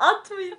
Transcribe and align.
Atmayın. 0.00 0.58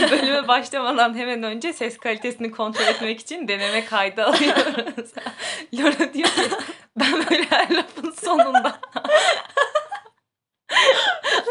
Bölüme 0.10 0.48
başlamadan 0.48 1.14
hemen 1.18 1.42
önce 1.42 1.72
ses 1.72 1.98
kalitesini 1.98 2.50
kontrol 2.50 2.84
etmek 2.84 3.20
için 3.20 3.48
deneme 3.48 3.84
kaydı 3.84 4.24
alıyoruz. 4.24 5.12
Laura 5.74 6.14
diyor 6.14 6.28
ki 6.28 6.42
ben 6.96 7.12
böyle 7.12 7.44
her 7.50 7.70
lafın 7.70 8.10
sonunda 8.10 8.80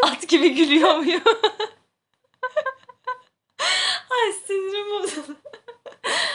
at 0.03 0.27
gibi 0.27 0.55
gülüyor 0.55 0.95
muyum? 0.97 1.21
Ay 4.09 4.31
sinirim 4.47 4.91
bozuldu. 4.91 5.37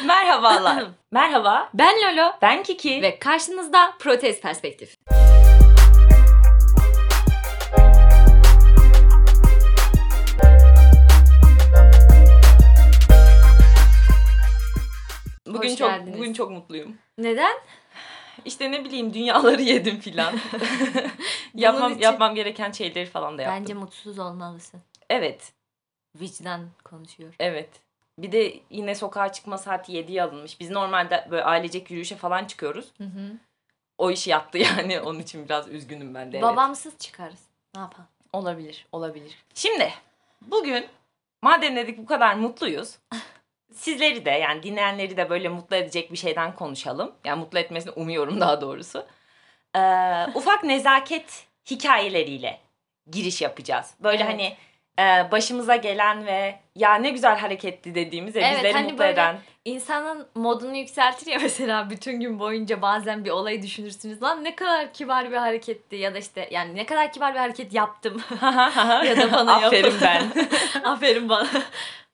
Merhabalar. 0.05 0.85
Merhaba. 1.13 1.71
Ben 1.75 1.97
Lolo 2.03 2.33
Ben 2.43 2.63
Kiki. 2.63 3.03
ve 3.03 3.19
karşınızda 3.19 3.95
Protez 3.99 4.41
Perspektif. 4.41 4.97
Bugün 15.59 15.69
Hoş 15.71 15.77
çok 15.79 15.91
geldiniz. 15.91 16.19
bugün 16.19 16.33
çok 16.33 16.51
mutluyum. 16.51 16.99
Neden? 17.19 17.57
İşte 18.45 18.73
ne 18.73 18.85
bileyim 18.85 19.15
dünyaları 19.15 19.63
yedim 19.73 20.01
filan. 20.01 20.35
yapmam 21.55 21.93
için- 21.93 22.03
yapmam 22.03 22.35
gereken 22.35 22.73
şeyleri 22.73 23.07
falan 23.07 23.39
da 23.39 23.43
yaptım. 23.43 23.61
Bence 23.63 23.75
mutsuz 23.75 24.19
olmalısın. 24.19 24.81
Evet. 25.11 25.53
Vicdan 26.21 26.69
konuşuyor. 26.85 27.35
Evet. 27.41 27.69
Bir 28.19 28.33
de 28.33 28.55
yine 28.71 28.95
sokağa 28.95 29.33
çıkma 29.33 29.59
saati 29.59 29.93
7'ye 29.93 30.23
alınmış. 30.23 30.61
Biz 30.61 30.71
normalde 30.71 31.27
böyle 31.31 31.45
ailecek 31.45 31.91
yürüyüşe 31.91 32.17
falan 32.17 32.45
çıkıyoruz. 32.45 32.89
Hı 32.99 33.05
hı. 33.05 33.33
O 33.99 34.11
işi 34.11 34.31
yaptı 34.31 34.59
yani. 34.79 35.01
Onun 35.01 35.19
için 35.19 35.45
biraz 35.45 35.69
üzgünüm 35.69 36.15
ben 36.15 36.33
de. 36.33 36.37
evet. 36.39 36.43
Babamsız 36.43 36.99
çıkarız. 36.99 37.41
Ne 37.75 37.81
yapalım? 37.81 38.09
Olabilir, 38.33 38.87
olabilir. 38.93 39.37
Şimdi 39.55 39.93
bugün 40.43 40.87
madem 41.43 41.77
dedik 41.77 41.99
bu 41.99 42.07
kadar 42.07 42.35
mutluyuz. 42.35 42.99
Sizleri 43.75 44.25
de 44.25 44.31
yani 44.31 44.63
dinleyenleri 44.63 45.17
de 45.17 45.31
böyle 45.31 45.49
mutlu 45.49 45.77
edecek 45.77 46.13
bir 46.13 46.17
şeyden 46.19 46.55
konuşalım. 46.55 47.13
Yani 47.25 47.41
mutlu 47.41 47.59
etmesini 47.59 47.93
umuyorum 47.93 48.41
daha 48.41 48.61
doğrusu. 48.61 49.07
Ee, 49.77 49.81
ufak 50.35 50.65
nezaket 50.65 51.47
hikayeleriyle 51.71 52.61
giriş 53.11 53.43
yapacağız. 53.43 53.91
Böyle 54.01 54.23
Evet. 54.23 54.33
hani 54.33 54.57
e, 54.99 55.31
başımıza 55.33 55.77
gelen 55.77 56.27
ve 56.27 56.59
ya 56.77 56.95
ne 56.95 57.11
güzel 57.11 57.39
hareketti 57.39 57.95
dediğimiz 57.95 58.35
ve 58.37 58.41
Evet, 58.41 58.57
bizleri 58.57 58.73
hani 58.73 58.85
mutlu 58.85 58.99
böyle- 58.99 59.13
eden. 59.13 59.39
İnsanın 59.65 60.27
modunu 60.35 60.77
yükseltir 60.77 61.27
ya 61.27 61.39
mesela 61.43 61.91
bütün 61.91 62.21
gün 62.21 62.39
boyunca 62.39 62.83
bazen 62.83 63.25
bir 63.25 63.31
olayı 63.31 63.63
düşünürsünüz. 63.63 64.23
Lan 64.23 64.45
ne 64.45 64.57
kadar 64.57 64.93
kibar 64.93 65.31
bir 65.31 65.37
hareketti 65.37 65.97
ya 65.97 66.15
da 66.15 66.19
işte 66.19 66.49
yani 66.51 66.75
ne 66.75 66.87
kadar 66.87 67.13
kibar 67.13 67.35
bir 67.35 67.39
hareket 67.39 67.75
yaptım. 67.75 68.23
ya 69.07 69.17
da 69.17 69.33
bana 69.33 69.55
Aferin 69.55 69.95
ben. 70.03 70.27
Aferin 70.85 71.29
bana. 71.29 71.49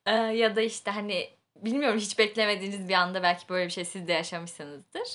Ee, 0.07 0.13
ya 0.15 0.57
da 0.57 0.61
işte 0.61 0.91
hani 0.91 1.29
bilmiyorum 1.65 1.99
hiç 1.99 2.19
beklemediğiniz 2.19 2.89
bir 2.89 2.95
anda 2.95 3.23
belki 3.23 3.49
böyle 3.49 3.67
bir 3.67 3.73
şey 3.73 3.85
siz 3.85 4.09
de 4.09 4.13
yaşamışsınızdır. 4.13 5.15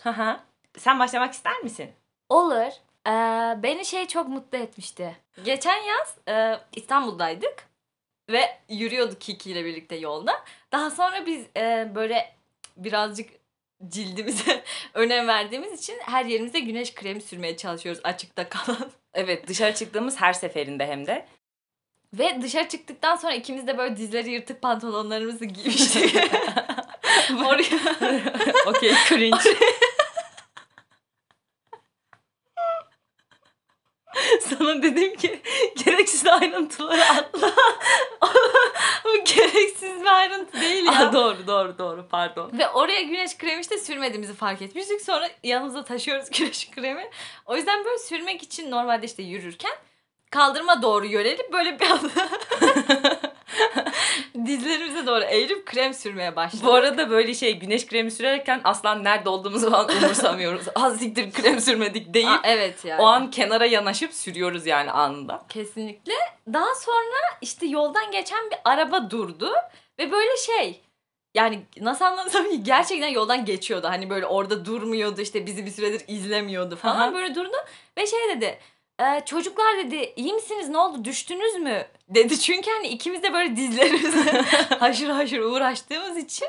Sen 0.77 0.99
başlamak 0.99 1.33
ister 1.33 1.59
misin? 1.59 1.91
Olur. 2.29 2.71
Ee, 3.07 3.63
beni 3.63 3.85
şey 3.85 4.07
çok 4.07 4.27
mutlu 4.27 4.57
etmişti. 4.57 5.17
Geçen 5.43 5.77
yaz 5.81 6.17
e, 6.27 6.59
İstanbul'daydık 6.75 7.69
ve 8.29 8.57
yürüyorduk 8.69 9.21
Kiki 9.21 9.51
ile 9.51 9.65
birlikte 9.65 9.95
yolda. 9.95 10.43
Daha 10.71 10.89
sonra 10.89 11.25
biz 11.25 11.45
e, 11.57 11.91
böyle 11.95 12.33
birazcık 12.77 13.29
cildimize 13.87 14.63
önem 14.93 15.27
verdiğimiz 15.27 15.81
için 15.81 15.97
her 16.01 16.25
yerimize 16.25 16.59
güneş 16.59 16.93
kremi 16.93 17.21
sürmeye 17.21 17.57
çalışıyoruz 17.57 18.01
açıkta 18.03 18.49
kalan. 18.49 18.91
Evet 19.13 19.47
dışarı 19.47 19.73
çıktığımız 19.75 20.21
her 20.21 20.33
seferinde 20.33 20.87
hem 20.87 21.07
de. 21.07 21.25
Ve 22.13 22.41
dışarı 22.41 22.67
çıktıktan 22.69 23.15
sonra 23.15 23.33
ikimiz 23.33 23.67
de 23.67 23.77
böyle 23.77 23.97
dizleri 23.97 24.31
yırtık 24.31 24.61
pantolonlarımızı 24.61 25.45
giymiştik. 25.45 26.15
Oraya 27.45 27.79
Okey 28.65 28.93
cringe. 29.09 29.57
Sana 34.41 34.83
dedim 34.83 35.15
ki 35.15 35.41
gereksiz 35.85 36.27
ayrıntıları 36.27 37.05
atla. 37.05 37.51
bu 39.05 39.23
gereksiz 39.23 40.01
bir 40.01 40.05
ayrıntı 40.05 40.61
değil 40.61 40.85
ya. 40.85 41.09
Aa, 41.09 41.13
doğru 41.13 41.47
doğru 41.47 41.77
doğru 41.77 42.07
pardon. 42.07 42.51
Ve 42.57 42.69
oraya 42.69 43.01
güneş 43.01 43.37
kremi 43.37 43.61
işte 43.61 43.77
sürmediğimizi 43.77 44.33
fark 44.33 44.61
etmiştik. 44.61 45.01
Sonra 45.01 45.29
yanımıza 45.43 45.83
taşıyoruz 45.83 46.29
güneş 46.29 46.71
kremi. 46.71 47.09
O 47.45 47.55
yüzden 47.55 47.85
böyle 47.85 47.97
sürmek 47.97 48.43
için 48.43 48.71
normalde 48.71 49.05
işte 49.05 49.23
yürürken 49.23 49.73
kaldırıma 50.29 50.81
doğru 50.81 51.05
yönelip 51.05 51.53
böyle 51.53 51.79
bir 51.79 51.85
anda 51.85 52.09
dizlerimize 54.45 55.07
doğru 55.07 55.23
eğilip 55.23 55.65
krem 55.65 55.93
sürmeye 55.93 56.35
başladık. 56.35 56.65
Bu 56.65 56.73
arada 56.73 57.09
böyle 57.09 57.33
şey 57.33 57.59
güneş 57.59 57.87
kremi 57.87 58.11
sürerken 58.11 58.61
aslan 58.63 59.03
nerede 59.03 59.29
olduğumuzu 59.29 59.71
falan 59.71 59.89
umursamıyoruz. 60.03 60.65
Az 60.75 60.99
siktir 60.99 61.31
krem 61.31 61.61
sürmedik 61.61 62.13
deyip 62.13 62.29
Aa, 62.29 62.41
evet 62.43 62.85
yani. 62.85 63.01
o 63.01 63.05
an 63.05 63.31
kenara 63.31 63.65
yanaşıp 63.65 64.13
sürüyoruz 64.13 64.65
yani 64.65 64.91
anında. 64.91 65.45
Kesinlikle. 65.49 66.13
Daha 66.53 66.75
sonra 66.75 67.37
işte 67.41 67.65
yoldan 67.65 68.11
geçen 68.11 68.49
bir 68.51 68.57
araba 68.65 69.11
durdu 69.11 69.51
ve 69.99 70.11
böyle 70.11 70.37
şey 70.37 70.81
yani 71.35 71.65
nasıl 71.81 72.05
anlatsam 72.05 72.49
ki 72.49 72.63
gerçekten 72.63 73.07
yoldan 73.07 73.45
geçiyordu. 73.45 73.87
Hani 73.87 74.09
böyle 74.09 74.25
orada 74.25 74.65
durmuyordu 74.65 75.21
işte 75.21 75.45
bizi 75.45 75.65
bir 75.65 75.71
süredir 75.71 76.03
izlemiyordu 76.07 76.75
falan. 76.75 76.99
Aha. 76.99 77.13
Böyle 77.13 77.35
durdu 77.35 77.55
ve 77.97 78.07
şey 78.07 78.19
dedi. 78.35 78.59
"E, 78.99 79.25
çocuklar 79.25 79.77
dedi 79.77 80.13
iyi 80.15 80.33
misiniz 80.33 80.69
ne 80.69 80.77
oldu 80.77 81.05
düştünüz 81.05 81.55
mü 81.55 81.85
dedi. 82.09 82.39
Çünkü 82.39 82.71
hani 82.71 82.87
ikimiz 82.87 83.23
de 83.23 83.33
böyle 83.33 83.55
dizlerimize 83.55 84.41
haşır 84.79 85.09
haşır 85.09 85.39
uğraştığımız 85.39 86.17
için 86.17 86.47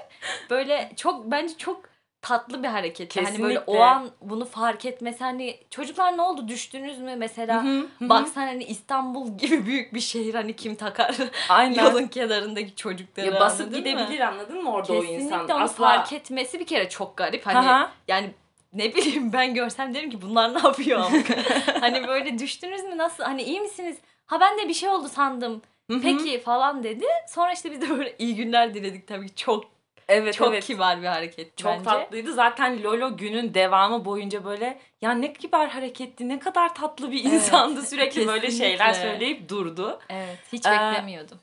böyle 0.50 0.92
çok 0.96 1.24
bence 1.30 1.56
çok 1.58 1.90
tatlı 2.22 2.62
bir 2.62 2.68
hareket. 2.68 3.16
Hani 3.16 3.42
böyle 3.42 3.58
o 3.58 3.64
Kesinlikle. 3.64 3.84
an 3.84 4.10
bunu 4.20 4.44
fark 4.44 4.84
etmesi 4.84 5.24
hani 5.24 5.58
çocuklar 5.70 6.16
ne 6.16 6.22
oldu 6.22 6.48
düştünüz 6.48 6.98
mü 6.98 7.16
mesela 7.16 7.64
Hı 7.64 7.68
hı. 7.68 7.88
Baksan 8.00 8.40
hani 8.46 8.64
İstanbul 8.64 9.28
gibi 9.38 9.66
büyük 9.66 9.94
bir 9.94 10.00
şehir 10.00 10.34
hani 10.34 10.56
kim 10.56 10.74
takar 10.74 11.16
Aynen. 11.48 11.84
yolun 11.84 12.06
kenarındaki 12.06 12.76
çocukları 12.76 13.26
ya 13.26 13.40
basıp 13.40 13.60
anladın 13.60 13.78
gidebilir 13.78 14.20
anladın 14.20 14.62
mı 14.62 14.72
orada 14.72 14.92
o 14.92 15.00
Kesinlikle 15.00 15.24
insan? 15.24 15.48
onu 15.48 15.62
Asla. 15.62 15.84
fark 15.88 16.12
etmesi 16.12 16.60
bir 16.60 16.66
kere 16.66 16.88
çok 16.88 17.16
garip. 17.16 17.46
Hani 17.46 17.58
Aha. 17.58 17.90
yani 18.08 18.30
ne 18.72 18.94
bileyim 18.94 19.32
ben 19.32 19.54
görsem 19.54 19.94
derim 19.94 20.10
ki 20.10 20.22
bunlar 20.22 20.54
ne 20.54 20.58
yapıyor 20.58 21.00
amk? 21.00 21.26
hani 21.80 22.08
böyle 22.08 22.38
düştünüz 22.38 22.84
mü 22.84 22.96
nasıl 22.98 23.24
hani 23.24 23.42
iyi 23.42 23.60
misiniz? 23.60 23.96
Ha 24.26 24.40
ben 24.40 24.58
de 24.58 24.68
bir 24.68 24.74
şey 24.74 24.88
oldu 24.88 25.08
sandım. 25.08 25.62
Peki 26.02 26.40
falan 26.40 26.82
dedi. 26.84 27.04
Sonra 27.28 27.52
işte 27.52 27.70
biz 27.72 27.80
de 27.80 27.90
böyle 27.90 28.14
iyi 28.18 28.36
günler 28.36 28.74
diledik 28.74 29.06
tabii 29.06 29.28
ki. 29.28 29.34
Çok 29.36 29.64
Evet 30.08 30.34
çok 30.34 30.48
evet. 30.48 30.64
kibar 30.64 31.02
bir 31.02 31.06
hareket 31.06 31.56
Çok 31.58 31.72
bence. 31.72 31.84
tatlıydı. 31.84 32.32
Zaten 32.32 32.82
Lolo 32.82 33.16
günün 33.16 33.54
devamı 33.54 34.04
boyunca 34.04 34.44
böyle 34.44 34.78
ya 35.02 35.12
ne 35.12 35.32
kibar 35.32 35.68
hareketti, 35.68 36.28
ne 36.28 36.38
kadar 36.38 36.74
tatlı 36.74 37.12
bir 37.12 37.20
Evet, 37.24 37.32
insandı. 37.34 37.82
Sürekli 37.82 38.26
böyle 38.26 38.50
şeyler 38.50 38.92
söyleyip 38.92 39.48
durdu. 39.48 40.00
Evet 40.08 40.38
hiç 40.52 40.66
Ee, 40.66 40.70
beklemiyordum. 40.70 41.38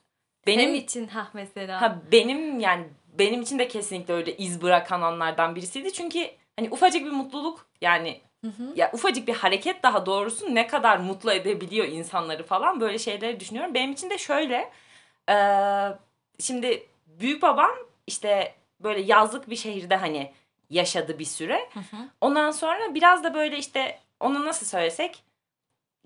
Benim 0.47 0.61
Senin 0.61 0.73
için 0.73 1.07
ha 1.07 1.27
mesela. 1.33 1.81
ha 1.81 1.97
benim 2.11 2.59
yani 2.59 2.83
benim 3.19 3.41
için 3.41 3.59
de 3.59 3.67
kesinlikle 3.67 4.13
öyle 4.13 4.38
iz 4.38 4.61
bırakan 4.61 5.01
anlardan 5.01 5.55
birisiydi. 5.55 5.94
Çünkü 5.94 6.19
hani 6.59 6.69
ufacık 6.72 7.06
bir 7.06 7.12
mutluluk 7.12 7.66
yani 7.81 8.22
Hı 8.45 8.47
hı. 8.47 8.73
ya 8.75 8.91
ufacık 8.94 9.28
bir 9.28 9.34
hareket 9.34 9.84
daha 9.84 10.06
doğrusu 10.06 10.56
ne 10.56 10.68
kadar 10.68 10.97
mutlu 10.97 11.31
edebiliyor 11.31 11.88
insanları 11.88 12.44
falan 12.44 12.79
böyle 12.79 13.00
şeyleri 13.00 13.40
düşünüyorum. 13.40 13.73
Benim 13.73 13.91
için 13.91 14.09
de 14.09 14.18
şöyle 14.18 14.72
eee, 15.29 15.94
şimdi 16.40 16.88
büyük 17.07 17.41
babam 17.41 17.72
işte 18.07 18.56
böyle 18.79 19.01
yazlık 19.01 19.50
bir 19.50 19.56
şehirde 19.56 19.95
hani 19.95 20.34
yaşadı 20.69 21.19
bir 21.19 21.25
süre. 21.25 21.69
Hı 21.73 21.79
hı. 21.79 22.01
Ondan 22.22 22.51
sonra 22.51 22.94
biraz 22.95 23.24
da 23.24 23.34
böyle 23.34 23.57
işte 23.57 24.00
onu 24.19 24.45
nasıl 24.45 24.66
söylesek 24.66 25.24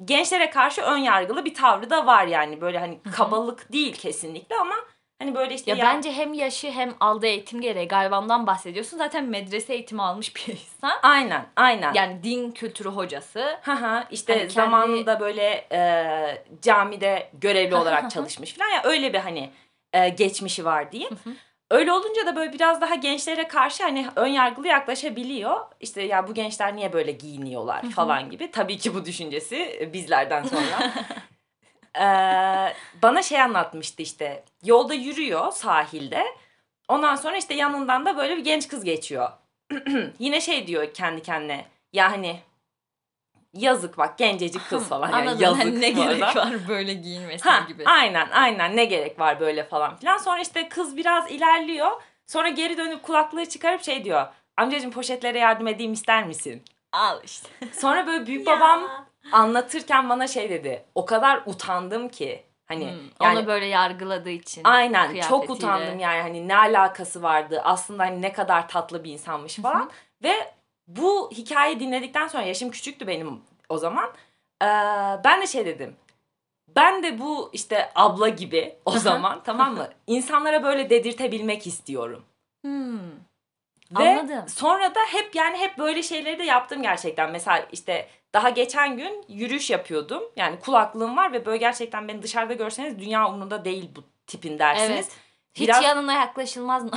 gençlere 0.05 0.49
karşı 0.49 0.81
ön 0.81 0.97
yargılı 0.97 1.45
bir 1.45 1.53
tavrı 1.53 1.89
da 1.89 2.05
var 2.05 2.27
yani 2.27 2.61
böyle 2.61 2.79
hani 2.79 2.99
kabalık 3.15 3.73
değil 3.73 3.93
kesinlikle 3.95 4.55
ama 4.55 4.75
hani 5.21 5.35
böyle 5.35 5.53
işte 5.55 5.71
Ya, 5.71 5.77
ya, 5.77 5.85
bence 5.85 6.11
hem 6.11 6.33
yaşı 6.33 6.71
hem 6.71 6.93
aldığı 6.99 7.27
eğitim 7.27 7.61
gereği 7.61 7.87
galiba 7.87 8.19
ondan 8.19 8.47
bahsediyorsun. 8.47 8.97
Zaten 8.97 9.25
medrese 9.25 9.73
eğitimi 9.73 10.01
almış 10.01 10.35
bir 10.35 10.47
insan. 10.51 10.91
aynen 11.03 11.45
aynen. 11.55 11.93
Yani 11.93 12.23
din 12.23 12.51
kültürü 12.51 12.89
hocası. 12.89 13.59
Haha 13.61 14.07
işte 14.11 14.33
Hani 14.33 14.41
kendi- 14.41 14.53
zamanında 14.53 15.19
böyle 15.19 15.67
e, 15.71 16.43
camide 16.61 17.29
görevli 17.33 17.75
olarak 17.75 18.11
çalışmış 18.11 18.53
falan 18.53 18.69
ya 18.69 18.81
öyle 18.83 19.13
bir 19.13 19.19
hani 19.19 19.49
e, 19.93 20.09
geçmişi 20.09 20.65
var 20.65 20.91
diyeyim. 20.91 21.17
Öyle 21.71 21.91
olunca 21.91 22.25
da 22.25 22.35
böyle 22.35 22.53
biraz 22.53 22.81
daha 22.81 22.95
gençlere 22.95 23.47
karşı 23.47 23.83
hani 23.83 24.07
ön 24.15 24.27
yargılı 24.27 24.67
yaklaşabiliyor. 24.67 25.59
İşte 25.79 26.01
ya 26.01 26.27
bu 26.27 26.33
gençler 26.33 26.75
niye 26.75 26.93
böyle 26.93 27.11
giyiniyorlar 27.11 27.89
falan 27.89 28.29
gibi. 28.29 28.51
Tabii 28.51 28.77
ki 28.77 28.95
bu 28.95 29.05
düşüncesi 29.05 29.89
bizlerden 29.93 30.43
sonra. 30.43 30.91
Ee, 31.99 32.73
bana 33.03 33.21
şey 33.21 33.41
anlatmıştı 33.41 34.01
işte. 34.01 34.43
Yolda 34.63 34.93
yürüyor 34.93 35.51
sahilde. 35.51 36.25
Ondan 36.87 37.15
sonra 37.15 37.37
işte 37.37 37.53
yanından 37.53 38.05
da 38.05 38.17
böyle 38.17 38.37
bir 38.37 38.43
genç 38.43 38.67
kız 38.67 38.83
geçiyor. 38.83 39.29
Yine 40.19 40.41
şey 40.41 40.67
diyor 40.67 40.93
kendi 40.93 41.21
kendine. 41.21 41.65
Ya 41.93 42.11
hani 42.11 42.39
Yazık 43.53 43.97
bak 43.97 44.17
gencecik 44.17 44.69
kız 44.69 44.89
falan. 44.89 45.07
Yani 45.09 45.21
Anladım. 45.21 45.41
yazık 45.41 45.59
Hani 45.63 45.81
ne 45.81 45.95
bu 45.95 46.01
arada. 46.01 46.13
gerek 46.13 46.35
var 46.35 46.53
böyle 46.67 46.93
giyinmesine 46.93 47.51
Ha, 47.51 47.65
gibi. 47.67 47.83
aynen 47.85 48.29
aynen 48.29 48.75
ne 48.75 48.85
gerek 48.85 49.19
var 49.19 49.39
böyle 49.39 49.63
falan 49.63 49.95
filan. 49.95 50.17
Sonra 50.17 50.41
işte 50.41 50.69
kız 50.69 50.97
biraz 50.97 51.31
ilerliyor. 51.31 51.91
Sonra 52.27 52.49
geri 52.49 52.77
dönüp 52.77 53.03
kulaklığı 53.03 53.45
çıkarıp 53.45 53.83
şey 53.83 54.03
diyor. 54.03 54.27
Amcacığım 54.57 54.91
poşetlere 54.91 55.39
yardım 55.39 55.67
edeyim 55.67 55.93
ister 55.93 56.27
misin? 56.27 56.63
Al 56.91 57.19
işte. 57.23 57.49
Sonra 57.73 58.07
böyle 58.07 58.27
büyük 58.27 58.45
babam 58.47 59.05
anlatırken 59.31 60.09
bana 60.09 60.27
şey 60.27 60.49
dedi. 60.49 60.85
O 60.95 61.05
kadar 61.05 61.43
utandım 61.45 62.09
ki. 62.09 62.43
Hani 62.65 62.91
Hmm, 62.91 62.99
yani 63.21 63.37
Onu 63.39 63.47
böyle 63.47 63.65
yargıladığı 63.65 64.29
için. 64.29 64.61
aynen 64.63 65.21
çok 65.21 65.49
utandım 65.49 65.99
yani 65.99 66.21
hani 66.21 66.47
ne 66.47 66.57
alakası 66.57 67.23
vardı. 67.23 67.61
Aslında 67.63 68.03
hani 68.03 68.21
ne 68.21 68.33
kadar 68.33 68.67
tatlı 68.67 69.03
bir 69.03 69.11
insanmış 69.11 69.55
falan. 69.55 69.89
Ve 70.23 70.53
bu 70.87 71.31
hikayeyi 71.31 71.79
dinledikten 71.79 72.27
sonra 72.27 72.43
yaşım 72.43 72.71
küçüktü 72.71 73.07
benim 73.07 73.41
o 73.69 73.77
zaman. 73.77 74.05
Ee, 74.61 74.65
ben 75.23 75.41
de 75.41 75.47
şey 75.47 75.65
dedim. 75.65 75.95
Ben 76.75 77.03
de 77.03 77.19
bu 77.19 77.49
işte 77.53 77.91
abla 77.95 78.29
gibi 78.29 78.75
o 78.85 78.91
zaman 78.91 79.41
tamam 79.43 79.73
mı? 79.73 79.89
İnsanlara 80.07 80.63
böyle 80.63 80.89
dedirtebilmek 80.89 81.67
istiyorum. 81.67 82.25
Hmm. 82.65 82.99
Ve 83.99 84.09
Anladım. 84.09 84.49
sonra 84.49 84.95
da 84.95 84.99
hep 84.99 85.35
yani 85.35 85.57
hep 85.57 85.77
böyle 85.77 86.03
şeyleri 86.03 86.39
de 86.39 86.43
yaptım 86.43 86.81
gerçekten. 86.81 87.31
Mesela 87.31 87.65
işte 87.71 88.07
daha 88.33 88.49
geçen 88.49 88.97
gün 88.97 89.25
yürüyüş 89.27 89.69
yapıyordum. 89.69 90.23
Yani 90.35 90.59
kulaklığım 90.59 91.17
var 91.17 91.33
ve 91.33 91.45
böyle 91.45 91.57
gerçekten 91.57 92.07
beni 92.07 92.23
dışarıda 92.23 92.53
görseniz 92.53 92.99
dünya 92.99 93.29
umurunda 93.29 93.65
değil 93.65 93.89
bu 93.95 94.03
tipin 94.27 94.59
dersiniz. 94.59 94.91
Evet. 94.91 95.11
Hiç 95.53 95.67
Biraz- 95.67 95.83
yanına 95.83 96.13
yaklaşılmaz 96.13 96.83
mı? 96.83 96.91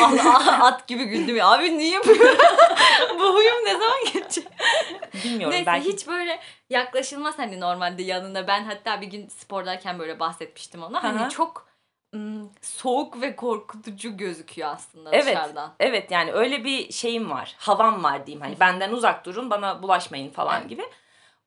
Allah 0.00 0.64
at 0.64 0.86
gibi 0.86 1.04
güldüm 1.04 1.36
ya. 1.36 1.48
Abi 1.48 1.78
niye 1.78 2.00
böyle? 2.06 2.38
Bu 3.18 3.34
huyum 3.34 3.64
ne 3.64 3.72
zaman 3.72 3.98
geçecek? 4.12 4.48
Bilmiyorum 5.24 5.54
Neyse 5.54 5.66
belki 5.66 5.92
hiç 5.92 6.06
böyle 6.06 6.40
yaklaşılmaz 6.70 7.38
hani 7.38 7.60
normalde 7.60 8.02
yanına. 8.02 8.46
Ben 8.46 8.64
hatta 8.64 9.00
bir 9.00 9.06
gün 9.06 9.28
spordayken 9.28 9.98
böyle 9.98 10.20
bahsetmiştim 10.20 10.82
ona. 10.82 11.02
Hani 11.02 11.30
çok 11.30 11.58
ım, 11.58 11.67
soğuk 12.62 13.20
ve 13.20 13.36
korkutucu 13.36 14.16
gözüküyor 14.16 14.68
aslında 14.68 15.10
Evet. 15.12 15.26
dışarıdan. 15.36 15.72
Evet 15.80 16.10
yani 16.10 16.32
öyle 16.32 16.64
bir 16.64 16.92
şeyim 16.92 17.30
var. 17.30 17.54
Havam 17.58 18.04
var 18.04 18.26
diyeyim. 18.26 18.40
Hani 18.44 18.60
benden 18.60 18.92
uzak 18.92 19.24
durun 19.26 19.50
bana 19.50 19.82
bulaşmayın 19.82 20.30
falan 20.30 20.60
Evet. 20.60 20.70
gibi. 20.70 20.82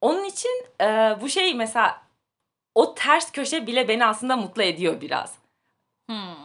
Onun 0.01 0.23
için 0.23 0.65
e, 0.81 1.17
bu 1.21 1.29
şey 1.29 1.53
mesela 1.53 2.01
o 2.75 2.95
ters 2.95 3.31
köşe 3.31 3.67
bile 3.67 3.87
beni 3.87 4.05
aslında 4.05 4.37
mutlu 4.37 4.63
ediyor 4.63 5.01
biraz. 5.01 5.35
Hmm. 6.09 6.35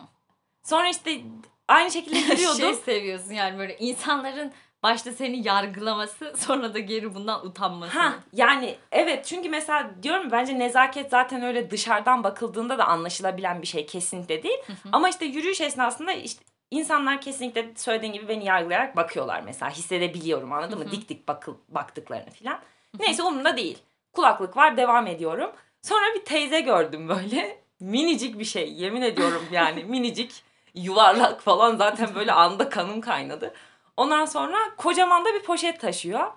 Sonra 0.62 0.88
işte 0.88 1.20
aynı 1.68 1.90
şekilde 1.90 2.18
yürüyordum. 2.32 2.58
şey 2.60 2.74
seviyorsun 2.74 3.32
yani 3.34 3.58
böyle 3.58 3.78
insanların 3.78 4.52
başta 4.86 5.12
seni 5.12 5.46
yargılaması 5.48 6.32
sonra 6.36 6.74
da 6.74 6.78
geri 6.78 7.14
bundan 7.14 7.46
utanması. 7.46 7.98
Ha 7.98 8.14
yani 8.32 8.76
evet 8.92 9.24
çünkü 9.24 9.48
mesela 9.48 9.90
diyorum 10.02 10.30
bence 10.30 10.58
nezaket 10.58 11.10
zaten 11.10 11.42
öyle 11.42 11.70
dışarıdan 11.70 12.24
bakıldığında 12.24 12.78
da 12.78 12.84
anlaşılabilen 12.86 13.62
bir 13.62 13.66
şey 13.66 13.86
kesinlikle 13.86 14.42
değil. 14.42 14.58
Ama 14.92 15.08
işte 15.08 15.24
yürüyüş 15.24 15.60
esnasında 15.60 16.12
işte 16.12 16.44
insanlar 16.70 17.20
kesinlikle 17.20 17.72
söylediğin 17.76 18.12
gibi 18.12 18.28
beni 18.28 18.44
yargılayarak 18.44 18.96
bakıyorlar 18.96 19.40
mesela 19.44 19.70
hissedebiliyorum 19.70 20.52
anladın 20.52 20.76
Hı 20.76 20.78
mı? 20.78 20.84
hı. 20.84 20.90
Dik 20.90 21.08
dik 21.08 21.28
bakıl, 21.28 21.54
baktıklarını 21.68 22.30
filan. 22.30 22.58
Neyse 22.98 23.22
umurumda 23.22 23.56
değil. 23.56 23.78
Kulaklık 24.12 24.56
var 24.56 24.76
devam 24.76 25.06
ediyorum. 25.06 25.50
Sonra 25.82 26.14
bir 26.14 26.24
teyze 26.24 26.60
gördüm 26.60 27.08
böyle 27.08 27.58
minicik 27.80 28.38
bir 28.38 28.44
şey 28.44 28.72
yemin 28.72 29.02
ediyorum 29.02 29.42
yani 29.52 29.84
minicik 29.88 30.42
yuvarlak 30.74 31.40
falan 31.40 31.76
zaten 31.76 32.14
böyle 32.14 32.32
anda 32.32 32.68
kanım 32.68 33.00
kaynadı. 33.00 33.54
Ondan 33.96 34.24
sonra 34.24 34.56
kocaman 34.76 35.24
da 35.24 35.34
bir 35.34 35.42
poşet 35.42 35.80
taşıyor. 35.80 36.32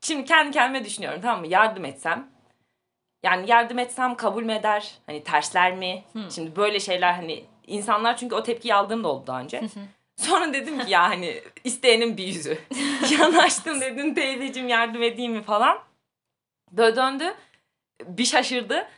Şimdi 0.00 0.24
kendi 0.24 0.50
kendime 0.50 0.84
düşünüyorum 0.84 1.20
tamam 1.22 1.40
mı? 1.40 1.46
Yardım 1.46 1.84
etsem. 1.84 2.28
Yani 3.22 3.50
yardım 3.50 3.78
etsem 3.78 4.14
kabul 4.14 4.42
mü 4.42 4.52
eder? 4.52 4.94
Hani 5.06 5.24
tersler 5.24 5.76
mi? 5.76 6.04
Hı. 6.12 6.30
Şimdi 6.34 6.56
böyle 6.56 6.80
şeyler 6.80 7.12
hani 7.12 7.44
insanlar 7.66 8.16
çünkü 8.16 8.34
o 8.34 8.42
tepkiyi 8.42 8.74
aldığım 8.74 9.04
da 9.04 9.08
oldu 9.08 9.26
daha 9.26 9.40
önce. 9.40 9.62
Sonra 10.16 10.52
dedim 10.52 10.84
ki 10.84 10.90
ya 10.90 11.02
hani 11.02 11.42
isteyenin 11.64 12.16
bir 12.16 12.26
yüzü. 12.26 12.58
Yanaştım 13.18 13.80
dedim 13.80 14.14
teyzeciğim 14.14 14.68
yardım 14.68 15.02
edeyim 15.02 15.32
mi 15.32 15.42
falan. 15.42 15.78
Böyle 16.72 16.96
döndü. 16.96 17.34
Bir 18.04 18.24
şaşırdı. 18.24 18.88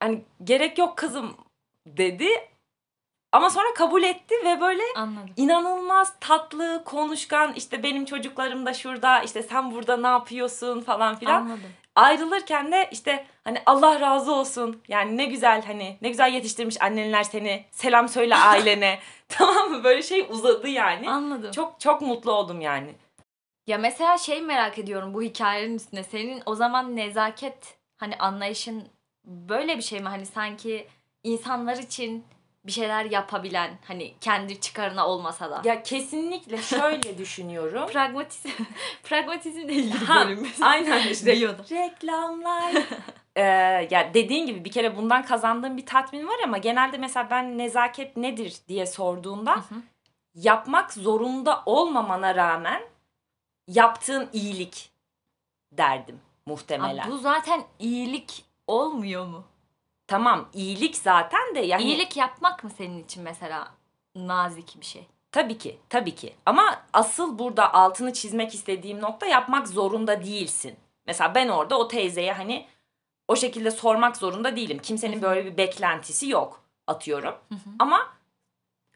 Hani 0.00 0.24
gerek 0.44 0.78
yok 0.78 0.96
kızım 0.98 1.36
dedi. 1.86 2.28
Ama 3.34 3.50
sonra 3.50 3.74
kabul 3.74 4.02
etti 4.02 4.34
ve 4.44 4.60
böyle 4.60 4.82
Anladım. 4.96 5.30
inanılmaz 5.36 6.14
tatlı, 6.20 6.82
konuşkan 6.84 7.52
işte 7.52 7.82
benim 7.82 8.04
çocuklarım 8.04 8.66
da 8.66 8.74
şurada 8.74 9.22
işte 9.22 9.42
sen 9.42 9.70
burada 9.70 9.96
ne 9.96 10.06
yapıyorsun 10.06 10.80
falan 10.80 11.16
filan. 11.16 11.40
Anladım. 11.40 11.70
Ayrılırken 11.96 12.72
de 12.72 12.88
işte 12.92 13.26
hani 13.44 13.62
Allah 13.66 14.00
razı 14.00 14.34
olsun 14.34 14.82
yani 14.88 15.16
ne 15.16 15.24
güzel 15.24 15.64
hani 15.64 15.98
ne 16.02 16.08
güzel 16.08 16.32
yetiştirmiş 16.32 16.82
annenler 16.82 17.22
seni 17.22 17.64
selam 17.70 18.08
söyle 18.08 18.36
ailene 18.50 18.98
tamam 19.28 19.70
mı 19.70 19.84
böyle 19.84 20.02
şey 20.02 20.26
uzadı 20.30 20.68
yani. 20.68 21.10
Anladım. 21.10 21.52
Çok 21.52 21.80
çok 21.80 22.00
mutlu 22.00 22.32
oldum 22.32 22.60
yani. 22.60 22.94
Ya 23.66 23.78
mesela 23.78 24.18
şey 24.18 24.42
merak 24.42 24.78
ediyorum 24.78 25.14
bu 25.14 25.22
hikayenin 25.22 25.74
üstüne. 25.76 26.04
Senin 26.04 26.42
o 26.46 26.54
zaman 26.54 26.96
nezaket 26.96 27.76
hani 27.96 28.16
anlayışın 28.16 28.88
böyle 29.24 29.76
bir 29.76 29.82
şey 29.82 30.00
mi? 30.00 30.08
Hani 30.08 30.26
sanki 30.26 30.88
insanlar 31.22 31.76
için 31.76 32.24
bir 32.66 32.72
şeyler 32.72 33.04
yapabilen 33.04 33.78
hani 33.84 34.14
kendi 34.20 34.60
çıkarına 34.60 35.06
olmasa 35.08 35.50
da. 35.50 35.62
Ya 35.64 35.82
kesinlikle 35.82 36.58
şöyle 36.58 37.18
düşünüyorum. 37.18 37.86
Pragmatizm, 37.86 38.48
pragmatizmle 39.02 39.72
ilgili 39.72 40.08
bölüm. 40.08 40.48
Aynen 40.60 41.08
işte. 41.08 41.36
Diyordu. 41.36 41.64
Reklamlar. 41.70 42.72
Ee, 43.36 43.42
ya 43.90 44.14
dediğin 44.14 44.46
gibi 44.46 44.64
bir 44.64 44.70
kere 44.70 44.96
bundan 44.96 45.24
kazandığım 45.24 45.76
bir 45.76 45.86
tatmin 45.86 46.26
var 46.26 46.34
ama 46.44 46.58
genelde 46.58 46.98
mesela 46.98 47.30
ben 47.30 47.58
nezaket 47.58 48.16
nedir 48.16 48.56
diye 48.68 48.86
sorduğunda 48.86 49.54
Hı 49.56 49.60
hı. 49.60 49.74
yapmak 50.34 50.92
zorunda 50.92 51.62
olmamana 51.66 52.34
rağmen 52.34 52.82
yaptığın 53.68 54.28
iyilik 54.32 54.90
derdim 55.72 56.20
muhtemelen. 56.46 57.04
Abi 57.04 57.10
bu 57.10 57.18
zaten 57.18 57.62
iyilik 57.78 58.44
olmuyor 58.66 59.26
mu? 59.26 59.44
Tamam 60.06 60.48
iyilik 60.52 60.96
zaten 60.96 61.54
de 61.54 61.60
yani 61.60 61.82
İyilik 61.82 62.16
yapmak 62.16 62.64
mı 62.64 62.70
senin 62.70 63.04
için 63.04 63.22
mesela 63.22 63.68
nazik 64.14 64.80
bir 64.80 64.86
şey? 64.86 65.06
tabii 65.32 65.58
ki 65.58 65.78
tabii 65.88 66.14
ki 66.14 66.34
ama 66.46 66.82
asıl 66.92 67.38
burada 67.38 67.74
altını 67.74 68.12
çizmek 68.12 68.54
istediğim 68.54 69.00
nokta 69.00 69.26
yapmak 69.26 69.68
zorunda 69.68 70.24
değilsin. 70.24 70.76
Mesela 71.06 71.34
ben 71.34 71.48
orada 71.48 71.78
o 71.78 71.88
teyzeye 71.88 72.32
hani 72.32 72.66
o 73.28 73.36
şekilde 73.36 73.70
sormak 73.70 74.16
zorunda 74.16 74.56
değilim. 74.56 74.78
Kimsenin 74.78 75.22
böyle 75.22 75.44
bir 75.44 75.56
beklentisi 75.56 76.28
yok 76.28 76.62
atıyorum. 76.86 77.34
Hı 77.48 77.54
hı. 77.54 77.70
Ama 77.78 78.08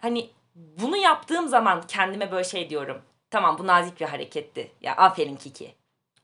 hani 0.01 0.31
bunu 0.55 0.97
yaptığım 0.97 1.49
zaman 1.49 1.83
kendime 1.89 2.33
böyle 2.33 2.45
şey 2.45 2.71
diyorum. 2.71 3.03
Tamam 3.31 3.59
bu 3.59 3.67
nazik 3.67 4.01
bir 4.01 4.07
hareketti. 4.07 4.73
Ya 4.81 4.97
aferin 4.97 5.37
Kiki 5.37 5.75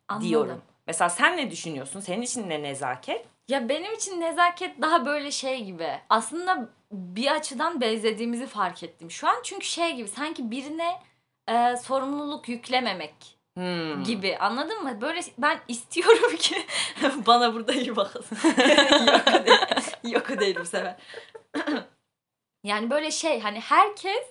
Anladım. 0.08 0.28
diyorum. 0.28 0.62
Mesela 0.86 1.10
sen 1.10 1.36
ne 1.36 1.50
düşünüyorsun? 1.50 2.00
Senin 2.00 2.22
için 2.22 2.48
ne 2.48 2.62
nezaket? 2.62 3.26
Ya 3.48 3.68
benim 3.68 3.92
için 3.94 4.20
nezaket 4.20 4.82
daha 4.82 5.06
böyle 5.06 5.30
şey 5.30 5.64
gibi. 5.64 6.00
Aslında 6.10 6.68
bir 6.92 7.34
açıdan 7.34 7.80
benzediğimizi 7.80 8.46
fark 8.46 8.82
ettim 8.82 9.10
şu 9.10 9.28
an. 9.28 9.36
Çünkü 9.42 9.66
şey 9.66 9.94
gibi 9.96 10.08
sanki 10.08 10.50
birine 10.50 11.02
e, 11.48 11.76
sorumluluk 11.76 12.48
yüklememek 12.48 13.14
Hmm. 13.58 14.04
gibi 14.04 14.36
anladın 14.38 14.82
mı? 14.82 15.00
Böyle 15.00 15.20
ben 15.38 15.58
istiyorum 15.68 16.36
ki 16.38 16.66
bana 17.26 17.54
burada 17.54 17.72
iyi 17.72 17.96
bakın. 17.96 18.24
yok 19.12 19.26
değil. 19.46 19.58
Yok 20.14 20.40
değil 20.40 20.56
bu 20.60 20.64
sefer. 20.64 20.96
yani 22.64 22.90
böyle 22.90 23.10
şey 23.10 23.40
hani 23.40 23.60
herkes 23.60 24.26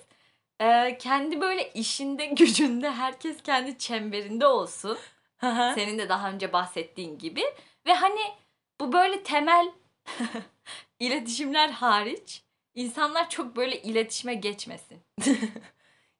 e, 0.60 0.98
kendi 0.98 1.40
böyle 1.40 1.72
işinde 1.72 2.26
gücünde 2.26 2.90
herkes 2.90 3.42
kendi 3.42 3.78
çemberinde 3.78 4.46
olsun. 4.46 4.98
Senin 5.74 5.98
de 5.98 6.08
daha 6.08 6.30
önce 6.30 6.52
bahsettiğin 6.52 7.18
gibi. 7.18 7.42
Ve 7.86 7.94
hani 7.94 8.20
bu 8.80 8.92
böyle 8.92 9.22
temel 9.22 9.70
iletişimler 11.00 11.70
hariç 11.70 12.42
insanlar 12.74 13.30
çok 13.30 13.56
böyle 13.56 13.82
iletişime 13.82 14.34
geçmesin. 14.34 14.98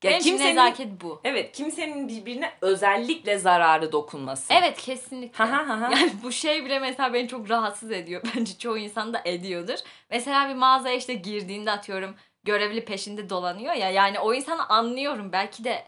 Ya 0.05 0.11
Benim 0.11 0.23
kimsenin- 0.23 0.51
nezaket 0.51 1.01
bu. 1.01 1.21
Evet 1.25 1.53
kimsenin 1.57 2.09
birbirine 2.09 2.53
özellikle 2.61 3.39
zararı 3.39 3.93
dokunması. 3.93 4.55
Evet 4.55 4.81
kesinlikle. 4.83 5.45
Ha 5.45 5.53
ha 5.53 5.69
ha 5.69 5.81
ha. 5.81 5.91
Yani 5.93 6.13
bu 6.23 6.33
şey 6.33 6.65
bile 6.65 6.79
mesela 6.79 7.13
beni 7.13 7.29
çok 7.29 7.51
rahatsız 7.51 7.91
ediyor. 7.91 8.23
Bence 8.37 8.59
çoğu 8.59 8.79
insan 8.79 9.15
da 9.15 9.23
ediyordur. 9.25 9.79
Mesela 10.11 10.49
bir 10.49 10.55
mağazaya 10.55 10.95
işte 10.97 11.15
girdiğinde 11.15 11.71
atıyorum 11.71 12.15
görevli 12.45 12.85
peşinde 12.85 13.31
dolanıyor 13.31 13.75
ya. 13.75 13.91
Yani 13.91 14.21
o 14.21 14.35
insanı 14.35 14.69
anlıyorum. 14.69 15.33
Belki 15.33 15.65
de 15.65 15.85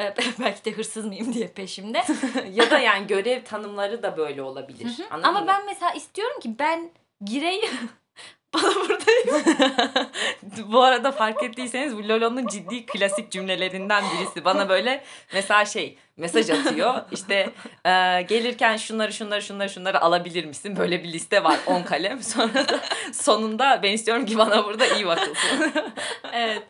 e, 0.00 0.14
belki 0.40 0.64
de 0.64 0.70
hırsız 0.70 1.04
mıyım 1.06 1.34
diye 1.34 1.48
peşimde. 1.48 2.02
ya 2.52 2.70
da 2.70 2.78
yani 2.78 3.06
görev 3.06 3.44
tanımları 3.44 4.02
da 4.02 4.16
böyle 4.16 4.42
olabilir. 4.42 5.00
Anladın 5.10 5.28
Ama 5.28 5.40
mı? 5.40 5.46
ben 5.46 5.66
mesela 5.66 5.92
istiyorum 5.92 6.40
ki 6.40 6.58
ben 6.58 6.90
gireyim. 7.24 7.90
Bana 8.54 8.74
buradayım. 8.74 9.44
Bu 10.72 10.82
arada 10.82 11.12
fark 11.12 11.42
ettiyseniz 11.42 11.96
bu 11.96 12.08
Lolo'nun 12.08 12.46
ciddi 12.46 12.86
klasik 12.86 13.30
cümlelerinden 13.30 14.04
birisi. 14.14 14.44
Bana 14.44 14.68
böyle 14.68 15.04
mesela 15.32 15.64
şey 15.64 15.98
mesaj 16.16 16.50
atıyor. 16.50 16.94
İşte 17.12 17.34
e, 17.84 18.22
gelirken 18.22 18.76
şunları 18.76 19.12
şunları 19.12 19.42
şunları 19.42 19.70
şunları 19.70 20.00
alabilir 20.00 20.44
misin? 20.44 20.76
Böyle 20.76 21.02
bir 21.02 21.12
liste 21.12 21.44
var 21.44 21.58
10 21.66 21.82
kalem. 21.82 22.22
Sonra 22.22 22.68
da 22.68 22.80
sonunda 23.12 23.80
ben 23.82 23.92
istiyorum 23.92 24.26
ki 24.26 24.38
bana 24.38 24.64
burada 24.64 24.86
iyi 24.86 25.06
bakılsın. 25.06 25.72
evet. 26.32 26.62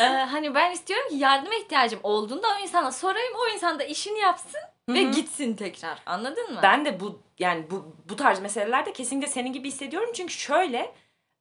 Ee, 0.00 0.04
hani 0.04 0.54
ben 0.54 0.72
istiyorum 0.72 1.08
ki 1.08 1.16
yardıma 1.16 1.54
ihtiyacım 1.54 2.00
olduğunda 2.02 2.46
o 2.58 2.62
insana 2.62 2.92
sorayım. 2.92 3.32
O 3.44 3.54
insan 3.54 3.78
da 3.78 3.84
işini 3.84 4.18
yapsın 4.18 4.60
ve 4.88 5.04
Hı 5.04 5.08
hı. 5.08 5.12
gitsin 5.12 5.54
tekrar. 5.56 5.98
Anladın 6.06 6.52
mı? 6.54 6.60
Ben 6.62 6.84
de 6.84 7.00
bu 7.00 7.22
yani 7.38 7.70
bu 7.70 7.96
bu 8.08 8.16
tarz 8.16 8.40
meselelerde 8.40 8.92
kesinlikle 8.92 9.28
senin 9.28 9.52
gibi 9.52 9.68
hissediyorum. 9.68 10.10
Çünkü 10.14 10.32
şöyle 10.32 10.92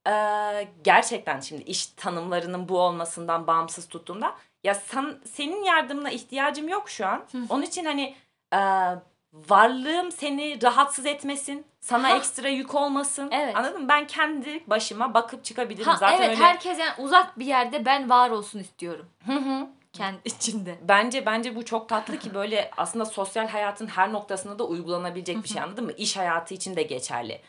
e, 0.08 0.68
gerçekten 0.84 1.40
şimdi 1.40 1.64
iş 1.64 1.86
tanımlarının 1.86 2.70
bu 2.70 2.80
olmasından 2.80 3.48
bağımsız 3.48 3.88
tuttuğumda 3.88 4.36
ya 4.64 4.76
san, 4.76 5.20
senin 5.26 5.64
yardımına 5.64 6.10
ihtiyacım 6.10 6.68
yok 6.68 6.90
şu 6.90 7.08
an. 7.08 7.26
Onun 7.50 7.62
için 7.62 7.86
hani 7.86 8.16
e, 8.54 8.60
varlığım 9.34 10.12
seni 10.12 10.64
rahatsız 10.64 11.06
etmesin. 11.06 11.66
Sana 11.80 12.10
Ha. 12.10 12.18
ekstra 12.18 12.48
yük 12.50 12.76
olmasın. 12.76 13.30
Evet. 13.32 13.56
Anladın 13.58 13.82
mı? 13.82 13.90
Ben 13.90 14.08
kendi 14.08 14.64
başıma 14.68 15.14
bakıp 15.14 15.44
çıkabilirim. 15.44 15.86
Ha, 15.92 15.96
Zaten 15.96 16.18
evet 16.18 16.30
öyle. 16.30 16.44
herkes 16.44 16.80
yani 16.80 16.94
uzak 16.98 17.40
bir 17.40 17.46
yerde 17.46 17.86
ben 17.86 18.10
var 18.10 18.30
olsun 18.30 18.60
istiyorum. 18.60 19.06
Hı 19.26 19.34
hı. 19.34 19.68
Kendi 19.94 20.20
içinde. 20.26 20.76
Bence 20.82 21.26
bence 21.26 21.56
bu 21.56 21.66
çok 21.66 21.90
tatlı 21.90 22.20
ki 22.20 22.34
böyle 22.34 22.72
aslında 22.78 23.06
sosyal 23.06 23.48
hayatın 23.48 23.88
her 23.88 24.14
noktasında 24.14 24.60
da 24.60 24.64
uygulanabilecek 24.64 25.44
bir 25.44 25.50
şey 25.50 25.62
anladın 25.62 25.86
mı? 25.86 25.92
İş 25.92 26.18
hayatı 26.18 26.54
için 26.54 26.76
de 26.76 26.84
geçerli. 26.84 27.42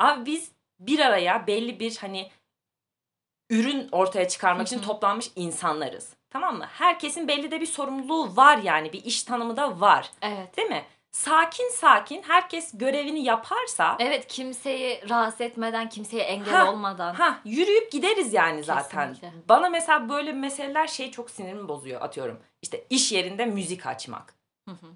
Abi 0.00 0.26
biz 0.26 0.50
bir 0.86 0.98
araya 1.00 1.46
belli 1.46 1.80
bir 1.80 1.96
hani 1.96 2.30
ürün 3.50 3.88
ortaya 3.92 4.28
çıkarmak 4.28 4.66
için 4.66 4.80
toplanmış 4.82 5.30
insanlarız. 5.36 6.12
Tamam 6.30 6.56
mı? 6.58 6.66
Herkesin 6.72 7.28
belli 7.28 7.50
de 7.50 7.60
bir 7.60 7.66
sorumluluğu 7.66 8.36
var 8.36 8.58
yani 8.58 8.92
bir 8.92 9.04
iş 9.04 9.22
tanımı 9.22 9.56
da 9.56 9.80
var. 9.80 10.10
Evet. 10.22 10.56
Değil 10.56 10.68
mi? 10.68 10.84
Sakin 11.12 11.68
sakin 11.70 12.22
herkes 12.22 12.70
görevini 12.78 13.24
yaparsa 13.24 13.96
Evet 13.98 14.26
kimseyi 14.28 15.08
rahatsız 15.10 15.40
etmeden, 15.40 15.88
kimseye 15.88 16.22
engel 16.22 16.54
Ha, 16.54 16.70
olmadan. 16.72 17.14
ha 17.14 17.38
yürüyüp 17.44 17.92
gideriz 17.92 18.32
yani 18.34 18.64
zaten. 18.64 19.08
Kesinlikle. 19.14 19.32
Bana 19.48 19.68
mesela 19.68 20.08
böyle 20.08 20.32
meseleler 20.32 20.86
şey 20.86 21.10
çok 21.10 21.30
sinirimi 21.30 21.68
bozuyor 21.68 22.00
atıyorum. 22.00 22.40
İşte 22.62 22.84
iş 22.90 23.12
yerinde 23.12 23.46
müzik 23.46 23.86
açmak. 23.86 24.34
Hı 24.68 24.74
hı. 24.74 24.86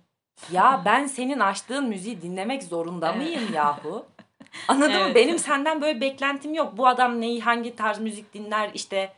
Ya 0.52 0.82
ben 0.84 1.06
senin 1.06 1.40
açtığın 1.40 1.88
müziği 1.88 2.22
dinlemek 2.22 2.62
zorunda 2.62 3.12
mıyım 3.12 3.52
yahu? 3.54 4.06
Anladın 4.68 4.92
mı? 4.92 4.98
Evet. 5.04 5.14
Benim 5.14 5.38
senden 5.38 5.80
böyle 5.82 6.00
beklentim 6.00 6.54
yok. 6.54 6.76
Bu 6.76 6.86
adam 6.86 7.20
neyi 7.20 7.40
hangi 7.40 7.76
tarz 7.76 7.98
müzik 8.00 8.34
dinler 8.34 8.70
işte 8.74 9.12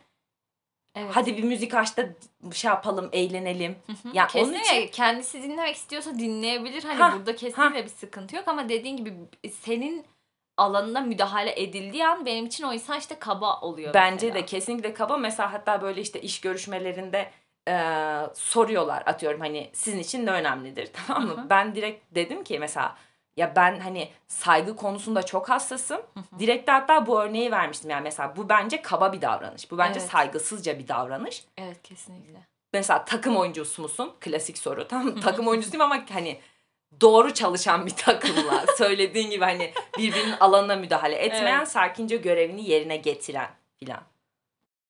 Evet. 0.94 1.10
hadi 1.14 1.36
bir 1.36 1.42
müzik 1.42 1.74
aç 1.74 1.96
da 1.96 2.02
şey 2.52 2.68
yapalım 2.68 3.08
eğlenelim. 3.12 3.76
Hı 3.86 3.92
hı. 3.92 4.16
Ya 4.16 4.28
onun 4.34 4.54
için 4.54 4.88
kendisi 4.88 5.42
dinlemek 5.42 5.76
istiyorsa 5.76 6.14
dinleyebilir. 6.18 6.82
Hani 6.84 6.98
Ha, 7.00 7.12
burada 7.16 7.36
kesinlikle 7.36 7.84
bir 7.84 7.88
sıkıntı 7.90 8.36
yok 8.36 8.48
ama 8.48 8.68
dediğin 8.68 8.96
gibi 8.96 9.14
senin 9.60 10.04
alanına 10.56 11.00
müdahale 11.00 11.62
edildiği 11.62 12.06
an 12.06 12.26
benim 12.26 12.46
için 12.46 12.64
o 12.64 12.72
insan 12.72 12.98
işte 12.98 13.18
kaba 13.18 13.60
oluyor. 13.60 13.94
bence 13.94 14.26
mesela. 14.26 14.34
de 14.42 14.46
kesinlikle 14.46 14.94
kaba. 14.94 15.16
Mesela 15.16 15.52
hatta 15.52 15.82
böyle 15.82 16.00
işte 16.00 16.20
iş 16.20 16.40
görüşmelerinde 16.40 17.30
eee, 17.68 18.20
soruyorlar 18.34 19.02
atıyorum 19.06 19.40
hani 19.40 19.70
sizin 19.72 19.98
için 19.98 20.26
ne 20.26 20.30
önemlidir 20.30 20.90
tamam 21.06 21.26
mı? 21.28 21.36
Hı 21.36 21.40
hı. 21.40 21.50
Ben 21.50 21.74
direkt 21.74 22.14
dedim 22.14 22.44
ki 22.44 22.58
mesela 22.58 22.96
ya 23.40 23.56
ben 23.56 23.80
hani 23.80 24.08
saygı 24.28 24.76
konusunda 24.76 25.22
çok 25.22 25.48
hassasım. 25.48 26.00
Direkt 26.38 26.70
hatta 26.70 27.06
bu 27.06 27.22
örneği 27.22 27.50
vermiştim 27.50 27.90
yani 27.90 28.02
mesela 28.02 28.36
bu 28.36 28.48
bence 28.48 28.82
kaba 28.82 29.12
bir 29.12 29.22
davranış. 29.22 29.70
Bu 29.70 29.78
bence 29.78 30.00
Evet. 30.00 30.10
saygısızca 30.10 30.78
bir 30.78 30.88
davranış. 30.88 31.44
Evet 31.58 31.82
kesinlikle. 31.82 32.38
mesela 32.72 33.04
takım 33.04 33.36
oyuncusu 33.36 33.82
musun? 33.82 34.12
Klasik 34.20 34.58
soru. 34.58 34.88
Tamam 34.88 35.20
takım 35.20 35.48
oyuncusuyum 35.48 35.80
ama 35.84 36.04
hani 36.10 36.40
doğru 37.00 37.34
çalışan 37.34 37.86
bir 37.86 37.96
takımla 37.96 38.64
söylediğin 38.78 39.30
gibi 39.30 39.44
hani 39.44 39.72
birbirinin 39.98 40.34
alanına 40.40 40.76
müdahale 40.76 41.16
etmeyen 41.16 41.58
Evet. 41.58 41.68
sakince 41.68 42.16
görevini 42.16 42.68
yerine 42.70 42.96
getiren 42.96 43.50
filan. 43.76 44.00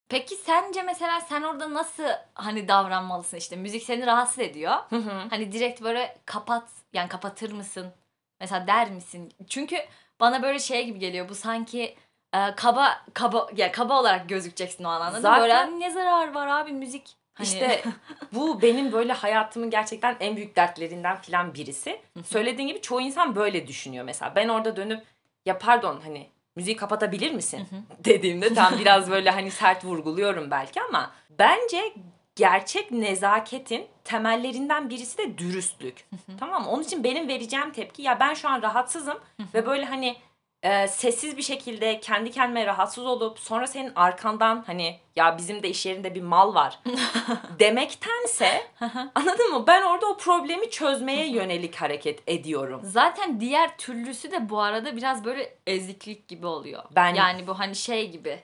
Peki 0.09 0.35
sence 0.37 0.83
mesela 0.83 1.21
sen 1.21 1.42
orada 1.42 1.75
nasıl 1.75 2.04
hani 2.35 2.69
davranmalısın 2.69 3.37
işte 3.37 3.57
müzik 3.57 3.83
seni 3.83 4.07
rahatsız 4.07 4.38
ediyor. 4.38 4.73
Hı 4.90 4.97
hı. 4.97 5.25
Hani 5.30 5.52
direkt 5.52 5.83
böyle 5.83 6.19
kapat 6.26 6.69
yani 6.92 7.09
kapatır 7.09 7.52
mısın? 7.52 7.92
Mesela 8.40 8.66
der 8.66 8.90
misin? 8.90 9.32
Çünkü 9.49 9.76
bana 10.20 10.42
böyle 10.42 10.59
şey 10.59 10.87
gibi 10.87 10.99
geliyor. 10.99 11.28
Bu 11.28 11.35
sanki 11.35 11.94
e, 12.35 12.54
kaba 12.56 13.04
kaba 13.14 13.49
ya 13.56 13.73
kaba 13.73 14.00
olarak 14.00 14.28
gözükeceksin 14.28 14.85
o 14.85 14.88
an 14.88 15.00
anladın 15.00 15.14
mı? 15.16 15.20
Zaten- 15.23 15.40
Böyle 15.70 15.80
ne 15.80 15.90
zarar 15.90 16.35
var 16.35 16.47
abi 16.47 16.73
müzik. 16.73 17.16
Hani, 17.35 17.49
İşte 17.49 17.82
bu 18.32 18.62
benim 18.62 18.92
böyle 18.92 19.12
hayatımın 19.12 19.70
gerçekten 19.70 20.16
en 20.20 20.37
büyük 20.37 20.56
dertlerinden 20.56 21.16
filan 21.16 21.54
birisi. 21.54 22.00
Söylediğin 22.25 22.68
gibi 22.68 22.80
çoğu 22.80 23.00
insan 23.00 23.37
böyle 23.37 23.66
düşünüyor 23.66 24.04
mesela. 24.04 24.35
Ben 24.37 24.49
orada 24.49 24.76
dönüp 24.76 25.04
ya 25.47 25.59
pardon 25.59 26.00
hani 26.04 26.28
müziği 26.56 26.76
kapatabilir 26.76 27.32
misin 27.32 27.68
dediğimde 28.04 28.54
tam 28.54 28.78
biraz 28.78 29.11
böyle 29.11 29.30
hani 29.30 29.50
sert 29.50 29.85
vurguluyorum 29.85 30.50
belki 30.50 30.82
ama 30.82 31.11
bence 31.30 31.94
gerçek 32.37 32.90
nezaketin 32.92 33.87
temellerinden 34.04 34.90
birisi 34.90 35.18
de 35.18 35.38
dürüstlük. 35.38 36.08
tamam 36.40 36.62
mı? 36.62 36.70
Onun 36.70 36.82
için 36.82 37.04
benim 37.04 37.28
vereceğim 37.28 37.72
tepki 37.72 38.02
ya 38.02 38.20
ben 38.20 38.34
şu 38.34 38.49
an 38.49 38.62
rahatsızım 38.62 39.18
ve 39.54 39.66
böyle 39.66 39.84
hani 39.84 40.16
e, 40.62 40.88
sessiz 40.88 41.37
bir 41.37 41.42
şekilde 41.42 42.00
kendi 42.00 42.30
kendime 42.30 42.66
rahatsız 42.66 43.06
olup 43.06 43.38
sonra 43.38 43.66
senin 43.66 43.92
arkandan 43.96 44.64
hani 44.66 45.00
ya 45.16 45.38
bizim 45.38 45.62
de 45.62 45.68
iş 45.68 45.87
yerinde 45.87 46.14
bir 46.14 46.22
mal 46.22 46.54
var 46.54 46.78
demektense 47.58 48.66
anladın 49.14 49.50
mı? 49.52 49.64
Ben 49.66 49.82
orada 49.82 50.06
o 50.06 50.16
problemi 50.16 50.70
çözmeye 50.70 51.26
yönelik 51.30 51.76
hareket 51.76 52.22
ediyorum. 52.26 52.80
Zaten 52.84 53.40
diğer 53.40 53.76
türlüsü 53.78 54.30
de 54.32 54.49
bu 54.50 54.60
arada 54.60 54.96
biraz 54.96 55.25
böyle 55.25 55.54
eziklik 55.66 56.28
gibi 56.28 56.46
oluyor. 56.46 56.82
Ben- 56.96 57.14
Yani 57.14 57.46
bu 57.46 57.58
hani 57.58 57.75
şey 57.76 58.10
gibi. 58.10 58.42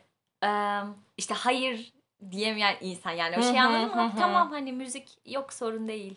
işte 1.16 1.34
hayır 1.34 1.92
diyemeyen 2.30 2.76
insan 2.80 3.10
yani 3.10 3.38
o 3.38 3.42
şey 3.42 3.60
anladın 3.60 3.96
mı? 3.96 4.12
Tamam 4.18 4.50
hani 4.50 4.72
müzik 4.72 5.08
yok 5.26 5.52
sorun 5.52 5.88
değil. 5.88 6.14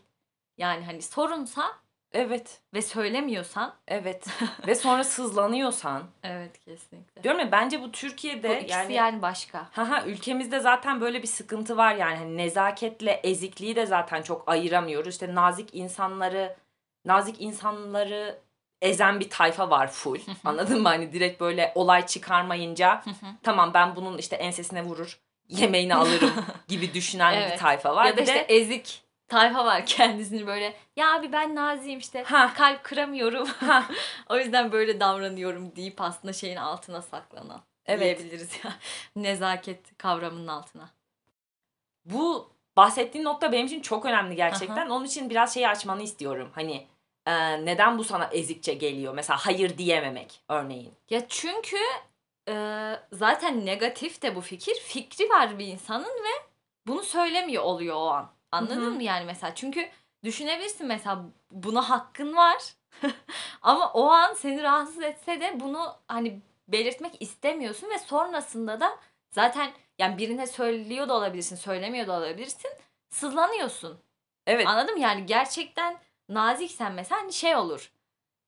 Yani 0.58 0.86
hani 0.86 1.02
sorunsa 1.02 1.72
Evet, 2.14 2.62
ve 2.74 2.82
söylemiyorsan 2.82 3.74
evet. 3.88 4.28
Ve 4.68 4.76
sonra 4.76 5.04
sızlanıyorsan 5.04 6.04
evet 6.24 6.60
kesinlikle. 6.60 7.24
diyorum 7.24 7.40
ya 7.40 7.52
bence 7.52 7.82
bu 7.82 7.84
Bu 7.84 7.92
Türkiye'de 7.92 8.62
ikisi 8.62 8.74
yani 8.74 8.94
yani, 8.94 9.22
başka. 9.22 9.68
Haha 9.72 10.06
ülkemizde 10.06 10.60
zaten 10.60 11.02
böyle 11.02 11.22
bir 11.22 11.28
sıkıntı 11.28 11.78
var 11.78 11.96
yani 11.96 12.18
hani 12.18 12.38
nezaketle 12.38 13.12
ezikliği 13.12 13.76
de 13.76 13.86
zaten 13.86 14.22
çok 14.22 14.50
ayıramıyoruz. 14.50 15.14
İşte 15.14 15.36
nazik 15.36 15.76
insanları 15.76 16.56
nazik 17.06 17.42
insanları 17.42 18.40
ezen 18.82 19.20
bir 19.20 19.30
tayfa 19.30 19.70
var 19.70 19.92
full. 19.92 20.20
Anladın 20.46 20.82
mı? 20.82 20.88
Hani 20.88 21.14
direkt 21.14 21.42
böyle 21.42 21.72
olay 21.76 22.06
çıkarmayınca 22.06 23.04
tamam 23.44 23.74
ben 23.74 23.96
bunun 23.96 24.18
işte 24.18 24.36
ensesine 24.36 24.84
vurur, 24.84 25.20
yemeğini 25.50 25.96
alırım 25.96 26.46
gibi 26.68 26.94
düşünen 26.94 27.34
bir 27.36 27.42
Evet. 27.42 27.60
tayfa 27.60 27.96
var. 27.96 28.06
ya 28.06 28.14
da 28.14 28.18
Bir 28.18 28.22
işte 28.28 28.36
de 28.36 28.56
ezik 28.56 29.02
tayfa 29.28 29.66
var 29.66 29.86
kendisini 29.86 30.48
böyle 30.48 30.74
ya 30.96 31.14
abi 31.16 31.32
ben 31.32 31.56
naziyim 31.56 32.00
işte 32.00 32.24
Ha. 32.24 32.54
kalp 32.54 32.84
kıramıyorum. 32.84 33.48
O 34.30 34.38
yüzden 34.38 34.72
böyle 34.72 35.00
davranıyorum 35.00 35.76
deyip 35.76 36.02
aslında 36.02 36.34
şeyin 36.34 36.56
altına 36.56 37.02
saklanan. 37.02 37.62
Evet. 37.86 38.20
Diyebiliriz 38.20 38.50
ya. 38.64 38.74
Nezaket 39.16 39.98
kavramının 39.98 40.48
altına. 40.48 40.90
bu 42.06 42.50
bahsettiğin 42.78 43.26
nokta 43.26 43.52
benim 43.52 43.66
için 43.66 43.82
çok 43.82 44.06
önemli 44.06 44.36
gerçekten. 44.36 44.90
Onun 44.90 45.06
için 45.06 45.30
biraz 45.30 45.54
şeyi 45.54 45.68
açmanı 45.70 46.02
istiyorum. 46.04 46.50
Hani 46.56 46.88
e, 47.26 47.66
neden 47.66 47.98
bu 47.98 48.04
sana 48.04 48.26
ezikçe 48.26 48.74
geliyor? 48.74 49.14
Mesela 49.14 49.38
hayır 49.46 49.78
diyememek 49.78 50.42
örneğin. 50.50 50.94
Ya 51.10 51.28
çünkü 51.30 51.78
e, 52.48 52.54
zaten 53.12 53.66
negatif 53.66 54.22
de 54.22 54.36
bu 54.36 54.42
fikir. 54.42 54.76
Fikri 54.76 55.30
var 55.30 55.60
bir 55.60 55.68
insanın 55.68 56.06
ve 56.06 56.50
bunu 56.88 57.04
söylemiyor 57.04 57.64
oluyor 57.64 57.96
o 57.96 58.08
an. 58.10 58.32
Anladın 58.52 58.82
Hı 58.82 58.86
hı. 58.86 58.92
mı 58.92 59.04
yani 59.04 59.26
mesela? 59.26 59.56
Çünkü 59.56 59.90
düşünebilirsin 60.24 60.88
mesela 60.88 61.26
buna 61.52 61.90
hakkın 61.90 62.36
var. 62.36 62.58
Ama 63.62 63.92
o 63.94 64.08
an 64.10 64.34
seni 64.34 64.64
rahatsız 64.64 65.04
etse 65.04 65.42
de 65.42 65.60
bunu 65.60 65.96
hani 66.08 66.42
belirtmek 66.68 67.22
istemiyorsun 67.22 67.90
ve 67.90 68.00
sonrasında 68.00 68.80
da 68.80 69.00
zaten 69.32 69.72
yani 70.00 70.18
birine 70.18 70.48
söylüyor 70.48 71.10
da 71.10 71.14
olabilirsin, 71.14 71.56
söylemiyor 71.56 72.08
da 72.08 72.14
olabilirsin. 72.18 72.72
Sızlanıyorsun. 73.10 74.00
Evet. 74.48 74.68
Anladın 74.68 74.94
mı? 74.94 75.00
Yani 75.00 75.26
gerçekten 75.26 76.00
naziksen 76.30 76.94
mesela 76.94 77.22
hani 77.22 77.34
şey 77.34 77.56
olur. 77.56 77.92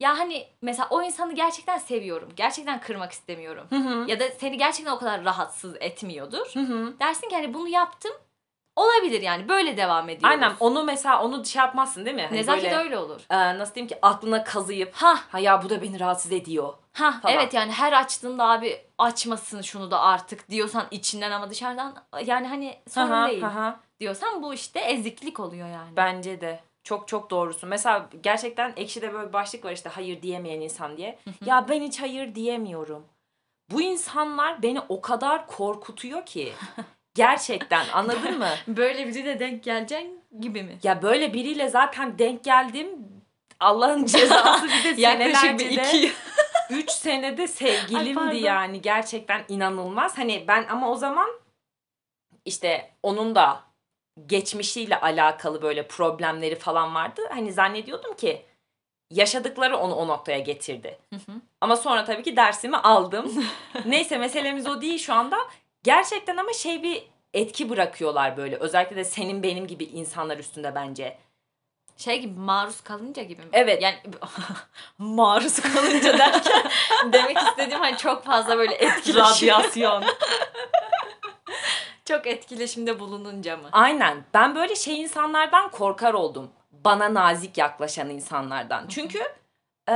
Ya 0.02 0.20
hani 0.20 0.48
mesela 0.62 0.88
o 0.90 1.02
insanı 1.04 1.34
gerçekten 1.36 1.78
seviyorum. 1.78 2.30
Gerçekten 2.36 2.82
kırmak 2.82 3.12
istemiyorum. 3.12 3.66
Hı 3.70 3.76
hı. 3.76 4.10
Ya 4.10 4.20
da 4.20 4.24
seni 4.40 4.58
gerçekten 4.58 4.92
o 4.92 5.00
kadar 5.00 5.26
rahatsız 5.26 5.76
etmiyordur. 5.80 6.52
Hı 6.54 6.60
hı. 6.60 6.94
Dersin 7.00 7.30
ki 7.30 7.36
hani 7.36 7.54
bunu 7.54 7.68
yaptım 7.68 8.12
olabilir 8.76 9.22
yani 9.22 9.50
böyle 9.50 9.78
devam 9.78 10.10
ediyoruz. 10.10 10.38
Aynen 10.42 10.54
onu 10.60 10.84
mesela 10.84 11.24
onu 11.24 11.46
şey 11.46 11.60
yapmazsın 11.60 12.06
değil 12.06 12.16
mi? 12.16 12.26
Hani 12.30 12.38
Nezaket 12.38 12.64
böyle, 12.64 12.78
öyle 12.78 12.98
olur. 12.98 13.22
e, 13.30 13.58
nasıl 13.60 13.76
diyeyim 13.76 13.88
ki 13.90 14.00
aklına 14.02 14.44
kazıyıp 14.44 14.94
Ha 14.94 15.20
ha 15.30 15.40
ya 15.40 15.64
bu 15.64 15.70
da 15.70 15.82
beni 15.82 16.00
rahatsız 16.00 16.32
ediyor. 16.32 16.74
ha 16.94 17.12
Falan. 17.22 17.36
evet 17.36 17.54
yani 17.54 17.72
her 17.72 17.94
açtığında 17.94 18.46
abi 18.50 18.82
açmasın 18.98 19.62
şunu 19.62 19.92
da 19.92 20.00
artık 20.00 20.50
diyorsan 20.50 20.86
içinden 20.92 21.32
ama 21.32 21.50
dışarıdan 21.50 21.96
yani 22.26 22.48
hani 22.48 22.80
sorun 22.90 23.12
Aha, 23.12 23.28
değil 23.28 23.46
aha. 23.46 23.80
diyorsan 24.00 24.44
bu 24.44 24.54
işte 24.54 24.80
eziklik 24.80 25.40
oluyor 25.40 25.68
yani. 25.68 25.96
Bence 25.96 26.42
de. 26.42 26.60
Çok 26.84 27.08
çok 27.08 27.30
doğrusu. 27.30 27.68
Mesela 27.68 28.10
gerçekten 28.24 28.74
Ekşi'de 28.76 29.14
böyle 29.14 29.28
bir 29.28 29.34
başlık 29.34 29.66
var 29.66 29.72
işte 29.72 29.90
hayır 29.90 30.22
diyemeyen 30.22 30.62
insan 30.62 30.98
diye. 30.98 31.20
ya 31.46 31.70
ben 31.70 31.82
hiç 31.82 32.02
hayır 32.02 32.36
diyemiyorum. 32.36 33.06
Bu 33.72 33.82
insanlar 33.82 34.64
beni 34.64 34.80
o 34.90 35.02
kadar 35.02 35.48
korkutuyor 35.48 36.26
ki. 36.26 36.54
Gerçekten 37.16 37.86
anladın 37.94 38.38
mı? 38.38 38.50
Böyle 38.68 39.08
birine 39.08 39.40
denk 39.40 39.64
geleceksin 39.64 40.24
gibi 40.40 40.64
mi? 40.64 40.78
Ya 40.84 41.02
böyle 41.02 41.34
biriyle 41.34 41.70
zaten 41.70 42.20
denk 42.20 42.44
geldim. 42.44 42.90
Allah'ın 43.60 44.06
cezası 44.06 44.68
bir 44.68 44.98
de 44.98 45.02
Yaklaşık 45.02 45.60
bir 45.60 45.66
iki 45.72 45.98
yıl. 45.98 46.10
3 46.70 46.90
senede 46.92 47.42
Ay, 47.42 47.48
sevgilimdi 47.48 48.14
pardon. 48.14 48.38
yani 48.38 48.82
gerçekten 48.82 49.44
inanılmaz. 49.48 50.18
Hani 50.18 50.46
ben 50.48 50.66
ama 50.70 50.92
o 50.92 50.96
zaman 50.96 51.30
işte 52.46 52.92
onun 53.04 53.36
da 53.36 53.64
geçmişiyle 54.26 55.00
alakalı 55.00 55.62
böyle 55.62 55.88
problemleri 55.88 56.56
falan 56.56 56.96
vardı. 56.96 57.22
Hani 57.30 57.54
zannediyordum 57.54 58.14
ki 58.16 58.46
yaşadıkları 59.12 59.78
onu 59.78 59.96
o 59.96 60.08
noktaya 60.08 60.40
getirdi. 60.40 60.98
Hı 61.10 61.16
hı. 61.16 61.36
Ama 61.62 61.76
sonra 61.76 62.06
tabii 62.06 62.24
ki 62.24 62.36
dersimi 62.36 62.78
aldım. 62.78 63.46
Neyse 63.86 64.18
meselemiz 64.18 64.68
o 64.68 64.82
değil 64.82 65.00
şu 65.00 65.14
anda. 65.14 65.38
Gerçekten 65.84 66.38
ama 66.38 66.54
şey 66.54 66.84
bir 66.84 67.04
etki 67.34 67.70
bırakıyorlar 67.70 68.38
böyle. 68.38 68.56
Özellikle 68.56 68.96
de 68.96 69.04
senin 69.04 69.44
benim 69.44 69.68
gibi 69.68 69.84
insanlar 69.84 70.38
üstünde 70.38 70.76
bence. 70.76 71.18
Şey 71.98 72.20
gibi 72.20 72.40
maruz 72.40 72.82
kalınca 72.82 73.24
gibi 73.24 73.42
mi? 73.42 73.48
Evet. 73.54 73.82
Yani 73.82 73.96
maruz 74.98 75.60
kalınca 75.60 76.18
derken 76.18 76.72
demek 77.14 77.38
istediğim 77.38 77.80
hani 77.80 77.98
çok 77.98 78.24
fazla 78.26 78.58
böyle 78.58 78.74
etkileşim. 78.74 79.48
Radyasyon. 79.48 80.04
Çok 82.06 82.28
etkileşimde 82.28 83.00
bulununca 83.00 83.58
mı? 83.58 83.70
Aynen. 83.72 84.24
Ben 84.34 84.56
böyle 84.56 84.76
şey 84.76 85.02
insanlardan 85.02 85.72
korkar 85.72 86.14
oldum. 86.14 86.50
Bana 86.72 87.14
nazik 87.14 87.58
yaklaşan 87.58 88.10
insanlardan. 88.10 88.88
Çünkü 88.88 89.20
e, 89.90 89.96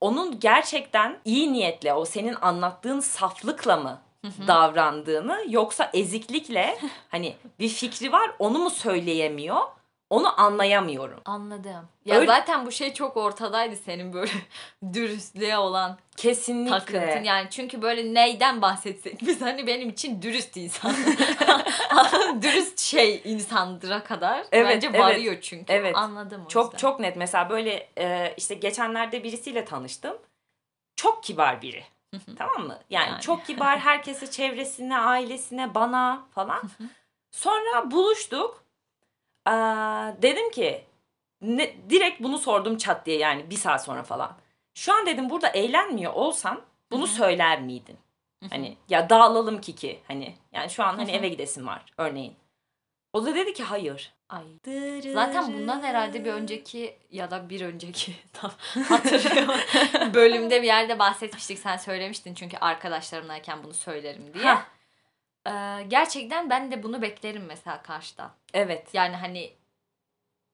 onun 0.00 0.40
gerçekten 0.40 1.18
iyi 1.24 1.52
niyetle 1.52 1.94
o 1.94 2.04
senin 2.04 2.36
anlattığın 2.40 3.00
saflıkla 3.00 3.76
mı 3.76 4.00
davrandığını 4.46 5.44
yoksa 5.48 5.90
eziklikle 5.94 6.78
hani 7.08 7.36
bir 7.58 7.68
fikri 7.68 8.12
var 8.12 8.30
onu 8.38 8.58
mu 8.58 8.70
söyleyemiyor 8.70 9.60
onu 10.10 10.40
anlayamıyorum. 10.40 11.20
Anladım. 11.24 11.88
Ya 12.04 12.16
Öyle- 12.16 12.26
zaten 12.26 12.66
bu 12.66 12.72
şey 12.72 12.94
çok 12.94 13.16
ortadaydı 13.16 13.76
senin 13.76 14.12
böyle 14.12 14.30
dürüstlüğe 14.92 15.58
olan 15.58 15.98
Kesinlikle. 16.16 16.78
takıntın. 16.78 17.24
Yani 17.24 17.46
çünkü 17.50 17.82
böyle 17.82 18.14
neyden 18.14 18.62
bahsetsek 18.62 19.20
biz 19.26 19.40
hani 19.40 19.66
benim 19.66 19.88
için 19.88 20.22
dürüst 20.22 20.56
insan. 20.56 20.94
dürüst 22.42 22.78
şey 22.80 23.20
insandıra 23.24 24.04
kadar 24.04 24.46
Evet, 24.52 24.74
bence 24.74 24.86
evet, 24.88 25.00
varıyor 25.00 25.40
çünkü. 25.40 25.72
evet. 25.72 25.96
Anladım 25.96 26.42
o 26.44 26.48
Çok 26.48 26.64
yüzden. 26.64 26.78
çok 26.78 27.00
net. 27.00 27.16
Mesela 27.16 27.50
böyle 27.50 27.88
e, 27.98 28.34
işte 28.36 28.54
geçenlerde 28.54 29.24
birisiyle 29.24 29.64
tanıştım. 29.64 30.16
Çok 30.96 31.22
kibar 31.22 31.62
biri. 31.62 31.84
tamam 32.38 32.66
mı? 32.66 32.78
Yani, 32.90 33.10
Yani. 33.10 33.20
çok 33.20 33.46
kibar 33.46 33.78
herkese, 33.78 34.30
çevresine, 34.30 34.98
ailesine, 34.98 35.74
bana 35.74 36.22
falan. 36.34 36.62
Sonra 37.30 37.90
buluştuk. 37.90 38.64
Aa, 39.48 40.22
dedim 40.22 40.50
ki 40.50 40.84
ne, 41.42 41.74
direkt 41.90 42.22
bunu 42.22 42.38
sordum 42.38 42.76
çat 42.76 43.06
diye 43.06 43.18
yani 43.18 43.50
bir 43.50 43.56
saat 43.56 43.84
sonra 43.84 44.02
falan. 44.02 44.36
Şu 44.74 44.94
an 44.94 45.06
dedim 45.06 45.30
burada 45.30 45.48
eğlenmiyor 45.48 46.12
olsan 46.12 46.60
bunu 46.90 47.06
söyler 47.06 47.60
miydin? 47.60 47.96
Hani 48.50 48.76
ya 48.88 49.10
dağılalım 49.10 49.60
Kiki 49.60 50.00
hani 50.08 50.34
yani 50.52 50.70
şu 50.70 50.84
an 50.84 50.96
hani 50.96 51.08
Hı 51.08 51.12
hı. 51.12 51.16
eve 51.16 51.28
gidesin 51.28 51.66
var 51.66 51.84
örneğin. 51.98 52.34
O 53.12 53.26
da 53.26 53.34
dedi 53.34 53.52
ki 53.52 53.62
hayır. 53.62 54.12
Ay. 54.28 54.44
Zaten 55.12 55.52
bundan 55.52 55.82
herhalde 55.82 56.24
bir 56.24 56.32
önceki 56.32 56.96
ya 57.10 57.30
da 57.30 57.48
bir 57.50 57.60
önceki 57.60 58.12
tam 58.32 58.50
hatırlıyorum. 58.88 59.54
bölümde 60.14 60.62
bir 60.62 60.66
yerde 60.66 60.98
bahsetmiştik. 60.98 61.58
Sen 61.58 61.76
söylemiştin 61.76 62.34
çünkü 62.34 62.56
arkadaşlarımlayken 62.56 63.64
bunu 63.64 63.74
söylerim 63.74 64.34
diye. 64.34 64.44
Hah. 64.44 64.64
Ee, 65.48 65.82
gerçekten 65.88 66.50
ben 66.50 66.70
de 66.70 66.82
bunu 66.82 67.02
beklerim 67.02 67.44
mesela 67.48 67.82
karşıdan. 67.82 68.30
Evet. 68.54 68.88
Yani 68.92 69.16
hani 69.16 69.52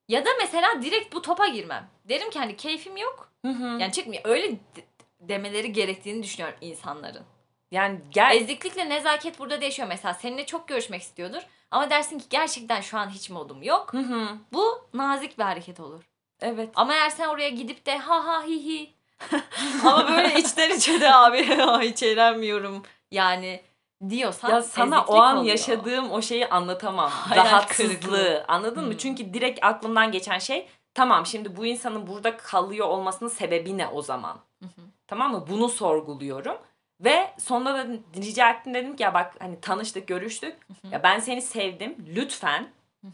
ya 0.08 0.24
da 0.24 0.30
mesela 0.40 0.82
direkt 0.82 1.14
bu 1.14 1.22
topa 1.22 1.46
girmem. 1.46 1.88
Derim 2.04 2.30
ki 2.30 2.38
hani 2.38 2.56
keyfim 2.56 2.96
yok. 2.96 3.32
Hı 3.44 3.48
hı. 3.52 3.64
Yani 3.80 3.92
çıkmıyor. 3.92 4.22
Öyle 4.24 4.50
de- 4.52 4.84
demeleri 5.20 5.72
gerektiğini 5.72 6.22
düşünüyorum 6.22 6.58
insanların. 6.60 7.24
Yani 7.70 8.00
gel 8.10 8.36
Eziklikle 8.36 8.88
nezaket 8.88 9.38
burada 9.38 9.60
değişiyor. 9.60 9.88
Mesela 9.88 10.14
seninle 10.14 10.46
çok 10.46 10.68
görüşmek 10.68 11.02
istiyordur. 11.02 11.42
Ama 11.70 11.90
dersin 11.90 12.18
ki 12.18 12.24
gerçekten 12.30 12.80
şu 12.80 12.98
an 12.98 13.10
hiç 13.10 13.30
modum 13.30 13.62
yok. 13.62 13.92
Hı 13.92 13.98
hı. 13.98 14.28
Bu 14.52 14.88
nazik 14.94 15.38
bir 15.38 15.44
hareket 15.44 15.80
olur. 15.80 16.04
Evet. 16.40 16.68
Ama 16.74 16.94
eğer 16.94 17.10
sen 17.10 17.28
oraya 17.28 17.48
gidip 17.48 17.86
de 17.86 17.98
ha 17.98 18.26
ha 18.26 18.42
hi 18.46 18.64
hi 18.64 18.94
ama 19.84 20.08
böyle 20.08 20.34
içten 20.40 20.76
içe 20.76 21.00
de 21.00 21.14
abi 21.14 21.44
hiç 21.88 22.02
eğlenmiyorum 22.02 22.82
yani 23.10 23.62
diyorsan 24.08 24.50
Ya 24.50 24.62
sana 24.62 25.04
o 25.04 25.16
an 25.20 25.36
oluyor. 25.36 25.50
yaşadığım 25.50 26.10
o 26.10 26.22
şeyi 26.22 26.48
anlatamam. 26.48 27.10
Hayal 27.12 27.44
Rahatsızlığı. 27.44 27.88
kırıklığı. 27.88 28.44
Anladın 28.48 28.84
mı? 28.84 28.90
Hmm. 28.90 28.96
Çünkü 28.98 29.34
direkt 29.34 29.64
aklımdan 29.64 30.12
geçen 30.12 30.38
şey 30.38 30.68
tamam 30.94 31.26
şimdi 31.26 31.56
bu 31.56 31.66
insanın 31.66 32.06
burada 32.06 32.36
kalıyor 32.36 32.88
olmasının 32.88 33.30
sebebi 33.30 33.78
ne 33.78 33.88
o 33.88 34.02
zaman? 34.02 34.36
Hı 34.62 34.66
hı. 34.66 34.80
Tamam 35.06 35.32
mı? 35.32 35.44
Bunu 35.50 35.68
sorguluyorum. 35.68 36.56
Ve 37.00 37.30
sonunda 37.38 37.74
da 37.74 37.86
rica 38.16 38.50
ettim 38.50 38.74
dedim 38.74 38.96
ki 38.96 39.02
ya 39.02 39.14
bak 39.14 39.34
hani 39.38 39.60
tanıştık 39.60 40.06
görüştük. 40.08 40.56
hı. 40.82 40.86
Ya 40.92 41.02
ben 41.02 41.18
seni 41.18 41.42
sevdim. 41.42 41.96
Lütfen 42.16 42.68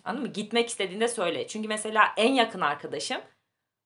anladın 0.04 0.26
mı? 0.26 0.32
Gitmek 0.32 0.68
istediğinde 0.68 1.08
söyle. 1.08 1.46
Çünkü 1.48 1.68
mesela 1.68 2.04
en 2.16 2.32
yakın 2.32 2.60
arkadaşım 2.60 3.20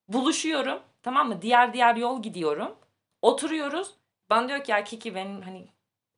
buluşuyorum. 0.07 0.79
Tamam 1.03 1.27
mı? 1.27 1.41
Diğer 1.41 1.73
diğer 1.73 1.95
yol 1.95 2.21
gidiyorum. 2.21 2.75
Oturuyoruz. 3.21 3.91
Bana 4.29 4.47
diyor 4.47 4.63
ki 4.63 4.71
ya 4.71 4.83
Kiki 4.83 5.15
benim 5.15 5.41
hani 5.41 5.67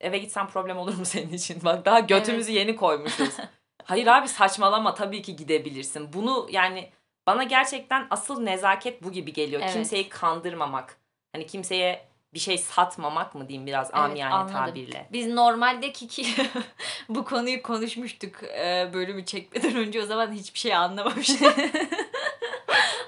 eve 0.02 0.18
gitsem 0.18 0.48
problem 0.48 0.78
olur 0.78 0.98
mu 0.98 1.06
senin 1.06 1.34
için? 1.34 1.64
Bak 1.64 1.86
daha 1.86 2.00
götümüzü 2.00 2.52
yeni 2.52 2.76
koymuşuz. 2.76 3.38
Hayır 3.84 4.08
abi 4.08 4.28
saçmalama 4.28 4.94
tabii 4.94 5.22
ki 5.22 5.36
gidebilirsin. 5.36 6.14
Bunu 6.14 6.48
yani 6.52 6.92
bana 7.28 7.44
gerçekten 7.44 8.08
asıl 8.10 8.42
nezaket 8.42 9.04
bu 9.04 9.12
gibi 9.12 9.34
geliyor. 9.34 9.62
Evet. 9.62 9.74
Kimseyi 9.74 10.10
kandırmamak. 10.10 10.98
Hani 11.32 11.48
kimseye 11.48 12.08
bir 12.34 12.40
şey 12.40 12.58
satmamak 12.58 13.36
mı 13.36 13.48
diyeyim 13.48 13.68
biraz 13.68 13.88
Evet, 13.88 14.00
amiyane 14.00 14.34
anladım. 14.34 14.54
tabirle. 14.54 15.08
Biz 15.12 15.28
normalde 15.28 15.92
Kiki 15.92 16.26
bu 17.10 17.26
konuyu 17.26 17.64
konuşmuştuk 17.64 18.44
e, 18.44 18.90
bölümü 18.94 19.26
çekmeden 19.26 19.76
önce 19.76 20.02
o 20.04 20.06
zaman 20.06 20.32
hiçbir 20.32 20.60
şey 20.60 20.76
anlamamıştım. 20.76 21.48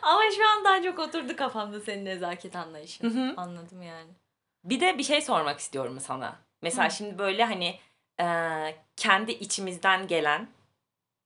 Ama 0.02 0.22
şu 0.36 0.50
an 0.50 0.66
daha 0.66 0.84
çok 0.84 1.00
oturdu 1.00 1.36
kafamda 1.36 1.80
senin 1.80 2.06
nezaket 2.06 2.56
anlayışın. 2.56 3.10
Hı 3.10 3.20
hı. 3.20 3.34
Anladım 3.38 3.82
yani. 3.82 4.12
Bir 4.64 4.80
de 4.80 4.98
bir 4.98 5.04
şey 5.04 5.22
sormak 5.22 5.60
istiyorum 5.60 6.00
sana. 6.00 6.36
Mesela 6.62 6.88
Hı. 6.88 6.92
şimdi 6.92 7.18
böyle 7.18 7.44
hani 7.46 7.80
e, 8.22 8.26
kendi 8.96 9.32
içimizden 9.32 10.08
gelen 10.08 10.48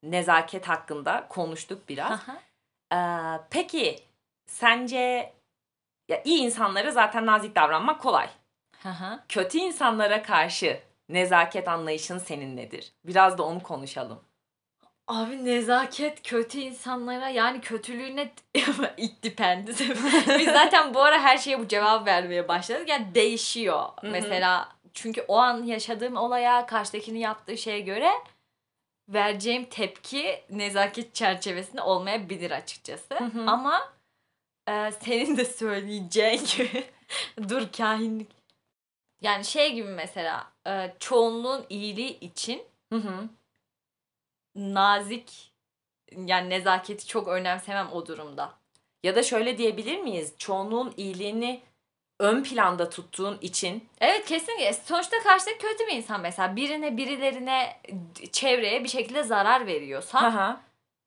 nezaket 0.02 0.68
hakkında 0.68 1.26
konuştuk 1.28 1.88
biraz. 1.88 2.20
E, 2.92 2.98
peki 3.50 3.98
sence 4.46 5.32
ya 6.08 6.22
iyi 6.24 6.38
insanlara 6.38 6.90
zaten 6.90 7.26
nazik 7.26 7.56
davranmak 7.56 8.00
kolay. 8.00 8.28
Aha. 8.84 9.24
Kötü 9.28 9.58
insanlara 9.58 10.22
karşı 10.22 10.80
nezaket 11.08 11.68
anlayışın 11.68 12.18
senin 12.18 12.56
nedir? 12.56 12.92
Biraz 13.04 13.38
da 13.38 13.42
onu 13.42 13.62
konuşalım. 13.62 14.20
Abi 15.06 15.44
nezaket 15.44 16.22
kötü 16.22 16.58
insanlara 16.58 17.28
yani 17.28 17.60
kötülüğüne 17.60 18.30
it 18.96 19.24
depends. 19.24 19.80
Biz 20.38 20.46
zaten 20.48 20.94
bu 20.94 21.02
ara 21.02 21.20
her 21.20 21.38
şeye 21.38 21.58
bu 21.58 21.68
cevap 21.68 22.06
vermeye 22.06 22.48
başladık. 22.48 22.88
Yani 22.88 23.14
değişiyor. 23.14 23.82
hı. 24.00 24.06
Mesela 24.06 24.68
çünkü 24.94 25.24
o 25.28 25.36
an 25.36 25.62
yaşadığım 25.64 26.16
olaya 26.16 26.66
karşıdakinin 26.66 27.18
yaptığı 27.18 27.58
şeye 27.58 27.80
göre 27.80 28.10
vereceğim 29.08 29.64
tepki 29.64 30.44
nezaket 30.50 31.14
çerçevesinde 31.14 31.82
olmayabilir 31.82 32.50
açıkçası. 32.50 33.14
Hı 33.14 33.24
hı. 33.24 33.44
Ama 33.46 33.92
e, 34.68 34.92
senin 34.92 35.36
de 35.36 35.44
söyleyeceğin 35.44 36.42
gibi 36.56 36.84
dur 37.48 37.72
kahinlik. 37.76 38.30
Yani 39.20 39.44
şey 39.44 39.74
gibi 39.74 39.88
mesela 39.88 40.52
e, 40.66 40.94
çoğunluğun 41.00 41.66
iyiliği 41.68 42.20
için 42.20 42.62
Hı 42.92 42.98
hı. 42.98 43.28
nazik 44.54 45.52
yani 46.16 46.50
nezaketi 46.50 47.06
çok 47.06 47.28
önemsemem 47.28 47.92
o 47.92 48.06
durumda. 48.06 48.52
Ya 49.02 49.16
da 49.16 49.22
şöyle 49.22 49.58
diyebilir 49.58 49.98
miyiz? 49.98 50.34
Çoğunluğun 50.38 50.94
iyiliğini 50.96 51.62
ön 52.18 52.42
planda 52.42 52.90
tuttuğun 52.90 53.38
için 53.40 53.88
Evet 54.00 54.24
kesinlikle. 54.26 54.72
Sonuçta 54.72 55.16
karşıdaki 55.22 55.58
kötü 55.58 55.86
bir 55.86 55.92
insan 55.92 56.20
mesela. 56.20 56.56
Birine 56.56 56.96
birilerine 56.96 57.80
çevreye 58.32 58.84
bir 58.84 58.88
şekilde 58.88 59.22
zarar 59.22 59.66
veriyorsa 59.66 60.18
Aha. 60.18 60.60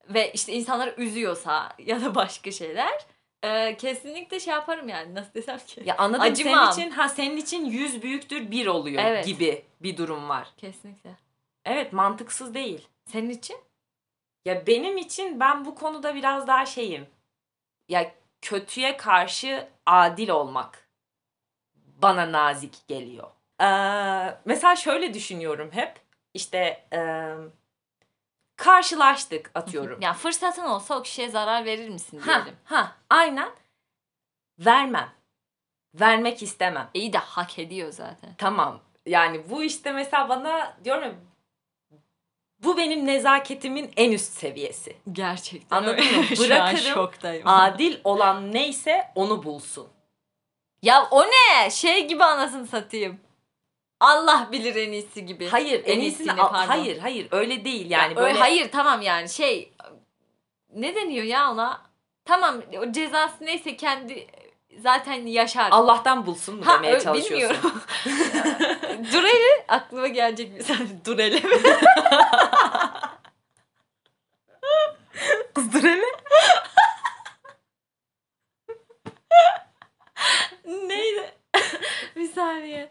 ve 0.09 0.31
işte 0.31 0.53
insanları 0.53 0.93
üzüyorsa 0.97 1.69
ya 1.79 2.01
da 2.01 2.15
başka 2.15 2.51
şeyler 2.51 3.05
e, 3.43 3.77
kesinlikle 3.77 4.39
şey 4.39 4.53
yaparım 4.53 4.89
yani 4.89 5.15
nasıl 5.15 5.33
desem 5.33 5.57
ki. 5.67 5.81
ya 5.85 5.95
anladım 5.97 6.21
Acımam. 6.21 6.71
senin 6.73 6.85
için 6.87 6.95
ha 6.95 7.09
senin 7.09 7.37
için 7.37 7.65
yüz 7.65 8.01
büyüktür 8.01 8.51
bir 8.51 8.67
oluyor 8.67 9.03
Evet. 9.05 9.25
gibi 9.25 9.65
bir 9.81 9.97
durum 9.97 10.29
var. 10.29 10.47
Kesinlikle. 10.57 11.09
Evet 11.65 11.93
mantıksız 11.93 12.53
değil. 12.53 12.87
Senin 13.05 13.29
için? 13.29 13.57
Ya 14.45 14.67
benim 14.67 14.97
için 14.97 15.39
ben 15.39 15.65
bu 15.65 15.75
konuda 15.75 16.15
biraz 16.15 16.47
daha 16.47 16.65
şeyim. 16.65 17.07
Ya 17.89 18.11
kötüye 18.41 18.97
karşı 18.97 19.67
adil 19.85 20.29
olmak 20.29 20.86
bana 22.01 22.31
nazik 22.31 22.87
geliyor. 22.87 23.27
Ee, 23.61 24.37
mesela 24.45 24.75
şöyle 24.75 25.13
düşünüyorum 25.13 25.69
hep. 25.71 25.99
İşte 26.33 26.87
e, 26.93 27.31
karşılaştık 28.55 29.51
atıyorum. 29.55 30.01
Yani 30.01 30.17
fırsatın 30.17 30.63
olsa 30.63 30.99
o 30.99 31.03
kişiye 31.03 31.29
zarar 31.29 31.65
verir 31.65 31.89
misin 31.89 32.19
ha, 32.19 32.35
diyelim. 32.35 32.55
ha, 32.63 32.95
aynen. 33.09 33.49
Vermem. 34.59 35.09
Vermek 35.93 36.43
istemem. 36.43 36.89
İyi 36.93 37.13
de 37.13 37.17
hak 37.17 37.59
ediyor 37.59 37.91
zaten. 37.91 38.35
Tamam. 38.37 38.79
Yani 39.05 39.49
bu 39.49 39.63
işte 39.63 39.91
mesela 39.91 40.29
bana 40.29 40.77
diyorum 40.83 41.03
ya 41.03 41.13
bu 42.63 42.77
benim 42.77 43.05
nezaketimin 43.05 43.91
en 43.97 44.11
üst 44.11 44.33
seviyesi. 44.33 44.95
Gerçekten 45.11 45.77
Anladın 45.77 46.17
mı? 46.17 46.23
Şu 46.35 46.43
an 46.43 46.49
Bırakırım, 46.49 46.93
şoktayım. 46.93 47.47
Adil 47.47 47.97
olan 48.03 48.53
neyse 48.53 49.11
onu 49.15 49.43
bulsun. 49.43 49.87
Ya 50.83 51.07
o 51.11 51.23
ne? 51.23 51.69
Şey 51.71 52.07
gibi 52.07 52.23
anasını 52.23 52.67
satayım. 52.67 53.19
Allah 53.99 54.49
bilir 54.51 54.75
en 54.75 54.91
iyisi 54.91 55.25
gibi. 55.25 55.47
Hayır, 55.47 55.83
en, 55.85 55.93
En 55.93 55.99
iyisini 55.99 56.27
iyisini, 56.27 56.35
pardon. 56.41 56.67
hayır, 56.67 56.97
hayır 56.97 57.27
öyle 57.31 57.65
değil 57.65 57.89
Ya 57.91 57.99
yani 57.99 58.09
öyle- 58.11 58.21
böyle 58.21 58.39
hayır 58.39 58.71
tamam 58.71 59.01
yani 59.01 59.29
şey 59.29 59.73
ne 60.73 60.95
deniyor 60.95 61.25
ya 61.25 61.51
ona? 61.51 61.81
Tamam 62.25 62.61
o 62.79 62.91
cezası 62.91 63.35
neyse 63.45 63.77
kendi 63.77 64.27
zaten 64.79 65.25
yaşar. 65.25 65.67
Allah'tan 65.71 66.25
bulsun 66.25 66.55
mu 66.55 66.65
Ha, 66.65 66.73
demeye 66.73 66.95
ö- 66.95 66.99
çalışıyorsun. 66.99 67.57
bilmiyorum. 67.63 67.81
Dureli 69.13 69.65
aklıma 69.67 70.07
gelecek 70.07 70.55
bir 70.55 70.63
saniye. 70.63 71.05
Dureli 71.05 71.47
mi? 71.47 71.55
Kız 75.53 75.73
Dureli. 75.73 76.05
Neydi? 80.65 81.33
bir 82.15 82.26
saniye. 82.37 82.89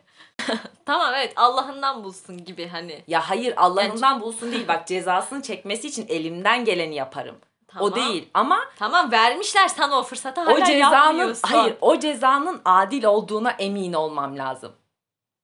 tamam 0.87 1.15
evet 1.15 1.33
Allah'ından 1.37 2.05
bulsun 2.05 2.45
gibi 2.45 2.69
hani. 2.69 3.03
Ya 3.07 3.31
hayır 3.31 3.55
Allah'ından 3.57 4.21
bulsun 4.21 4.53
değil 4.53 4.69
bak 4.69 4.87
cezasını 4.87 5.43
çekmesi 5.43 5.89
için 5.89 6.07
elimden 6.09 6.65
geleni 6.65 6.95
yaparım. 6.95 7.37
Tamam. 7.69 7.93
O 7.93 7.95
değil 7.95 8.29
ama 8.35 8.61
Tamam 8.79 9.13
vermişler 9.13 9.69
sana 9.69 9.99
o 9.99 10.03
fırsatı 10.03 10.41
hala 10.41 10.55
o 10.55 10.65
cezanın 10.65 11.37
hayır 11.43 11.77
o 11.81 11.99
cezanın 11.99 12.61
adil 12.65 13.05
olduğuna 13.05 13.51
emin 13.51 13.93
olmam 13.93 14.39
lazım. 14.39 14.73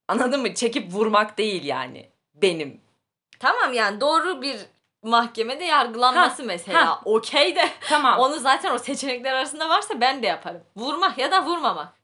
Anladın 0.07 0.41
mı? 0.41 0.53
Çekip 0.53 0.93
vurmak 0.93 1.37
değil 1.37 1.63
yani 1.63 2.09
benim. 2.35 2.81
Tamam 3.39 3.73
yani 3.73 4.01
doğru 4.01 4.41
bir 4.41 4.59
mahkemede 5.03 5.65
yargılanması 5.65 6.41
Ha, 6.41 6.47
mesela. 6.47 7.01
Okey 7.05 7.55
de 7.55 7.69
Tamam. 7.89 8.19
onu 8.19 8.39
zaten 8.39 8.71
o 8.73 8.77
seçenekler 8.77 9.33
arasında 9.33 9.69
varsa 9.69 10.01
ben 10.01 10.23
de 10.23 10.27
yaparım. 10.27 10.63
Vurmak 10.75 11.17
ya 11.17 11.31
da 11.31 11.45
vurmamak. 11.45 12.02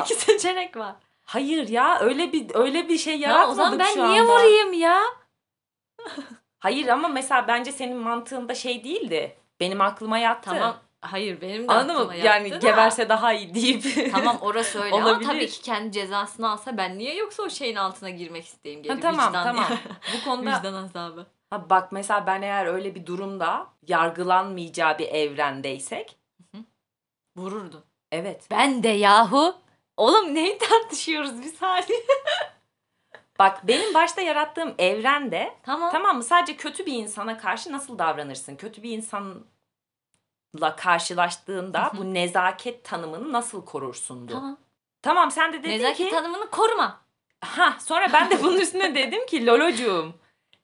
İki 0.04 0.14
seçenek 0.14 0.76
var. 0.76 0.94
Hayır 1.24 1.68
ya 1.68 1.98
öyle 2.00 2.32
bir 2.32 2.46
öyle 2.54 2.88
bir 2.88 2.98
şey 2.98 3.18
Ya 3.18 3.28
yaratmadık 3.30 3.52
o 3.52 3.54
zaman 3.64 3.78
ben 3.78 3.94
şu 3.94 4.08
niye 4.10 4.20
anda. 4.20 4.32
vurayım 4.32 4.72
ya? 4.72 5.00
Hayır 6.58 6.88
ama 6.88 7.08
mesela 7.08 7.48
bence 7.48 7.72
senin 7.72 7.96
mantığında 7.96 8.54
şey 8.54 8.84
değildi. 8.84 9.36
Benim 9.60 9.80
aklıma 9.80 10.18
yattı. 10.18 10.50
Tamam. 10.50 10.76
Hayır 11.00 11.40
benim 11.40 11.68
de 11.68 11.72
Anladın 11.72 12.06
mı? 12.06 12.16
Yani 12.16 12.50
da. 12.50 12.56
geberse 12.56 13.08
daha 13.08 13.32
iyi 13.32 13.54
deyip. 13.54 13.84
Tamam 14.12 14.38
orası 14.40 14.80
öyle 14.82 14.94
ama 14.96 15.06
Olabilir. 15.06 15.28
tabii 15.28 15.46
ki 15.48 15.62
kendi 15.62 15.92
cezasını 15.92 16.50
alsa 16.50 16.76
ben 16.76 16.98
niye 16.98 17.14
yoksa 17.16 17.42
o 17.42 17.50
şeyin 17.50 17.76
altına 17.76 18.10
girmek 18.10 18.44
isteyeyim 18.44 18.82
geri 18.82 18.94
Ha, 18.94 19.00
tamam 19.02 19.28
vicdan 19.28 19.44
tamam. 19.44 19.64
Bu 20.14 20.24
konuda 20.24 20.56
vicdan 20.58 20.74
azabı. 20.74 21.26
Ha, 21.50 21.70
bak 21.70 21.92
mesela 21.92 22.26
ben 22.26 22.42
eğer 22.42 22.66
öyle 22.66 22.94
bir 22.94 23.06
durumda 23.06 23.66
yargılanmayacağı 23.86 24.98
bir 24.98 25.08
evrendeysek 25.08 26.16
Vururdu. 27.36 27.84
evet. 28.12 28.46
Ben 28.50 28.82
de 28.82 28.88
yahu. 28.88 29.54
Oğlum 30.00 30.34
neyi 30.34 30.58
tartışıyoruz 30.58 31.42
bir 31.42 31.52
saniye. 31.52 31.98
Bak 33.38 33.68
benim 33.68 33.94
başta 33.94 34.20
yarattığım 34.20 34.74
evrende 34.78 35.54
Tamam. 35.62 35.92
tamam 35.92 36.16
mı 36.16 36.22
sadece 36.22 36.56
kötü 36.56 36.86
bir 36.86 36.92
insana 36.92 37.38
karşı 37.38 37.72
nasıl 37.72 37.98
davranırsın? 37.98 38.56
Kötü 38.56 38.82
bir 38.82 38.90
insanla 38.90 40.76
karşılaştığında 40.76 41.92
bu 41.96 42.14
nezaket 42.14 42.84
tanımını 42.84 43.32
nasıl 43.32 43.64
korursundu? 43.64 44.32
Tamam, 44.32 44.56
Tamam. 45.02 45.30
sen 45.30 45.52
de 45.52 45.58
dedin 45.62 45.70
Nezaket 45.70 45.96
ki 45.96 46.10
tanımını 46.10 46.50
koruma. 46.50 47.00
ha 47.40 47.76
sonra 47.80 48.12
ben 48.12 48.30
de 48.30 48.42
bunun 48.42 48.60
üstüne 48.60 48.94
dedim 48.94 49.26
ki 49.26 49.46
Lolocuğum 49.46 50.14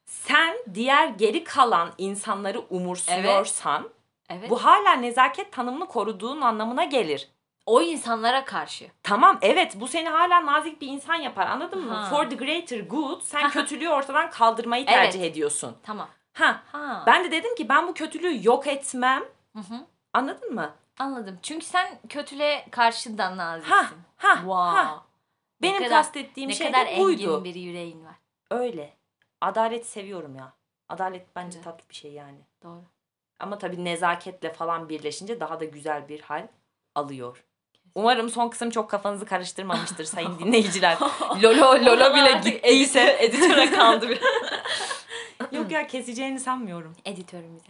sen 0.04 0.56
diğer 0.74 1.08
geri 1.08 1.44
kalan 1.44 1.92
insanları 1.98 2.60
umursuyorsan 2.60 3.90
Evet. 4.30 4.50
bu 4.50 4.64
hala 4.64 4.92
nezaket 4.92 5.52
tanımını 5.52 5.86
koruduğun 5.88 6.40
anlamına 6.40 6.84
gelir. 6.84 7.28
O 7.66 7.82
insanlara 7.82 8.44
karşı. 8.44 8.86
Tamam 9.02 9.38
evet 9.42 9.80
bu 9.80 9.88
seni 9.88 10.08
hala 10.08 10.46
nazik 10.46 10.80
bir 10.80 10.86
insan 10.88 11.14
yapar 11.14 11.46
anladın 11.46 11.84
mı? 11.84 11.94
Ha. 11.94 12.10
For 12.10 12.30
the 12.30 12.36
greater 12.36 12.80
good 12.80 13.20
sen 13.22 13.50
kötülüğü 13.50 13.88
ortadan 13.88 14.30
kaldırmayı 14.30 14.84
Evet. 14.88 14.94
tercih 14.94 15.22
ediyorsun. 15.22 15.76
Tamam. 15.82 16.08
Ha 16.32 16.62
Ha. 16.72 17.02
ben 17.06 17.24
de 17.24 17.30
dedim 17.30 17.54
ki 17.54 17.68
ben 17.68 17.88
bu 17.88 17.94
kötülüğü 17.94 18.46
yok 18.46 18.66
etmem 18.66 19.22
Hı 19.52 19.58
hı. 19.58 19.86
anladın 20.12 20.54
mı? 20.54 20.74
Anladım. 20.98 21.38
Çünkü 21.42 21.66
sen 21.66 21.98
kötüle 22.08 22.66
karşı 22.70 23.18
da 23.18 23.36
naziksin. 23.36 23.72
Ha 23.74 23.86
ha 24.16 24.34
Wow. 24.34 24.54
ha 24.54 25.04
Ne 25.60 25.68
benim 25.68 25.78
kadar- 25.78 25.90
kastettiğim 25.90 26.50
ne 26.50 26.54
şey 26.54 26.66
kadar 26.72 26.86
de 26.86 26.98
buydu. 26.98 27.22
engin 27.22 27.44
bir 27.44 27.54
yüreğin 27.54 28.04
var. 28.04 28.14
Öyle. 28.50 28.96
Adalet 29.40 29.86
seviyorum 29.86 30.36
ya. 30.36 30.52
Adalet 30.88 31.36
bence 31.36 31.56
Evet. 31.58 31.64
tatlı 31.64 31.88
bir 31.90 31.94
şey 31.94 32.12
yani. 32.12 32.38
Doğru. 32.62 32.82
Ama 33.40 33.58
tabii 33.58 33.84
nezaketle 33.84 34.52
falan 34.52 34.88
birleşince 34.88 35.40
daha 35.40 35.60
da 35.60 35.64
güzel 35.64 36.08
bir 36.08 36.20
hal 36.20 36.48
alıyor. 36.94 37.44
Umarım 37.96 38.30
son 38.30 38.48
kısım 38.48 38.70
çok 38.70 38.90
kafanızı 38.90 39.26
karıştırmamıştır 39.26 40.04
sayın 40.04 40.38
dinleyiciler. 40.38 40.96
Lolo 41.42 41.84
Lolo 41.84 42.14
bile 42.14 42.32
gittiyse 42.44 43.00
editör- 43.00 43.24
editöre 43.24 43.70
kaldı 43.76 44.08
bir. 44.08 44.20
Yok 45.52 45.70
ya 45.70 45.86
keseceğini 45.86 46.40
sanmıyorum. 46.40 46.96
Editörümüze. 47.04 47.68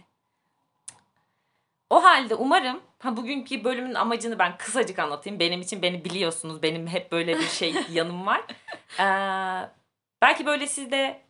O 1.89 2.03
halde 2.03 2.35
umarım 2.35 2.81
ha 2.99 3.17
bugünkü 3.17 3.63
bölümün 3.63 3.93
amacını 3.93 4.39
ben 4.39 4.57
kısacık 4.57 4.99
anlatayım. 4.99 5.39
Benim 5.39 5.61
için 5.61 5.81
beni 5.81 6.05
biliyorsunuz. 6.05 6.63
Benim 6.63 6.87
hep 6.87 7.11
böyle 7.11 7.37
bir 7.39 7.47
şey 7.47 7.75
yanım 7.91 8.25
var. 8.25 8.41
Ee, 8.99 9.69
belki 10.21 10.45
böyle 10.45 10.67
siz 10.67 10.91
de 10.91 11.21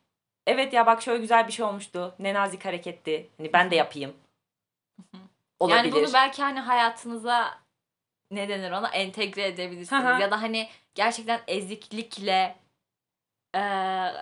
evet 0.48 0.74
ya 0.74 0.86
bak 0.86 1.02
şöyle 1.02 1.20
güzel 1.22 1.48
bir 1.48 1.54
şey 1.54 1.66
olmuştu. 1.66 2.16
Ne 2.20 2.34
nazik 2.34 2.66
hareketti. 2.66 3.30
Hani 3.38 3.54
ben 3.54 3.72
de 3.72 3.76
yapayım. 3.76 4.14
Olabilir. 5.60 5.78
Yani 5.78 5.92
bunu 5.92 6.14
belki 6.14 6.42
hani 6.44 6.60
hayatınıza 6.60 7.67
ne 8.32 8.50
denir 8.50 8.72
ona 8.72 8.88
entegre 8.90 9.48
edebilirsiniz. 9.48 10.04
Hı. 10.04 10.22
ya 10.22 10.32
da 10.32 10.42
hani 10.42 10.70
gerçekten 10.96 11.40
eziklikle 11.48 12.56
eee, 13.56 14.14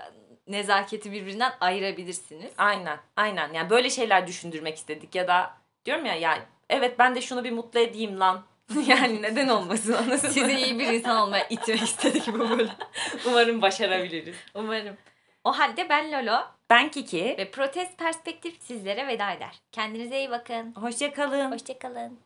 nezaketi 0.48 1.12
birbirinden 1.12 1.54
ayırabilirsiniz. 1.62 2.52
Aynen, 2.58 3.00
aynen. 3.16 3.54
Yani 3.54 3.70
böyle 3.70 3.90
şeyler 3.90 4.28
düşündürmek 4.28 4.78
istedik 4.78 5.16
ya 5.16 5.28
da 5.28 5.54
diyorum 5.86 6.06
ya 6.06 6.16
yani 6.16 6.42
evet 6.70 7.00
ben 7.00 7.16
de 7.16 7.22
şunu 7.22 7.44
bir 7.44 7.52
mutlu 7.52 7.80
edeyim 7.80 8.20
lan. 8.20 8.44
yani 8.88 9.22
neden 9.22 9.48
olmasın 9.48 9.94
anladın 9.94 10.12
mı? 10.12 10.18
Sizi 10.18 10.52
iyi 10.54 10.80
bir 10.80 10.94
insan 10.94 11.18
olmaya 11.18 11.48
itmek 11.50 11.82
istedik 11.82 12.28
bu 12.28 12.40
bölüm. 12.50 12.70
Umarım 13.28 13.62
başarabiliriz. 13.62 14.36
Umarım. 14.54 14.98
O 15.44 15.52
halde 15.60 15.90
ben 15.90 16.12
Lolo 16.12 16.42
Ben 16.70 16.92
Kiki. 16.92 17.36
ve 17.38 17.52
Protest 17.52 17.98
Perspektif 17.98 18.62
sizlere 18.62 19.08
veda 19.08 19.32
eder. 19.32 19.56
Kendinize 19.72 20.18
iyi 20.20 20.30
bakın. 20.32 20.74
Hoşça 20.76 21.14
kalın. 21.14 21.52
Hoşçakalın. 21.52 22.20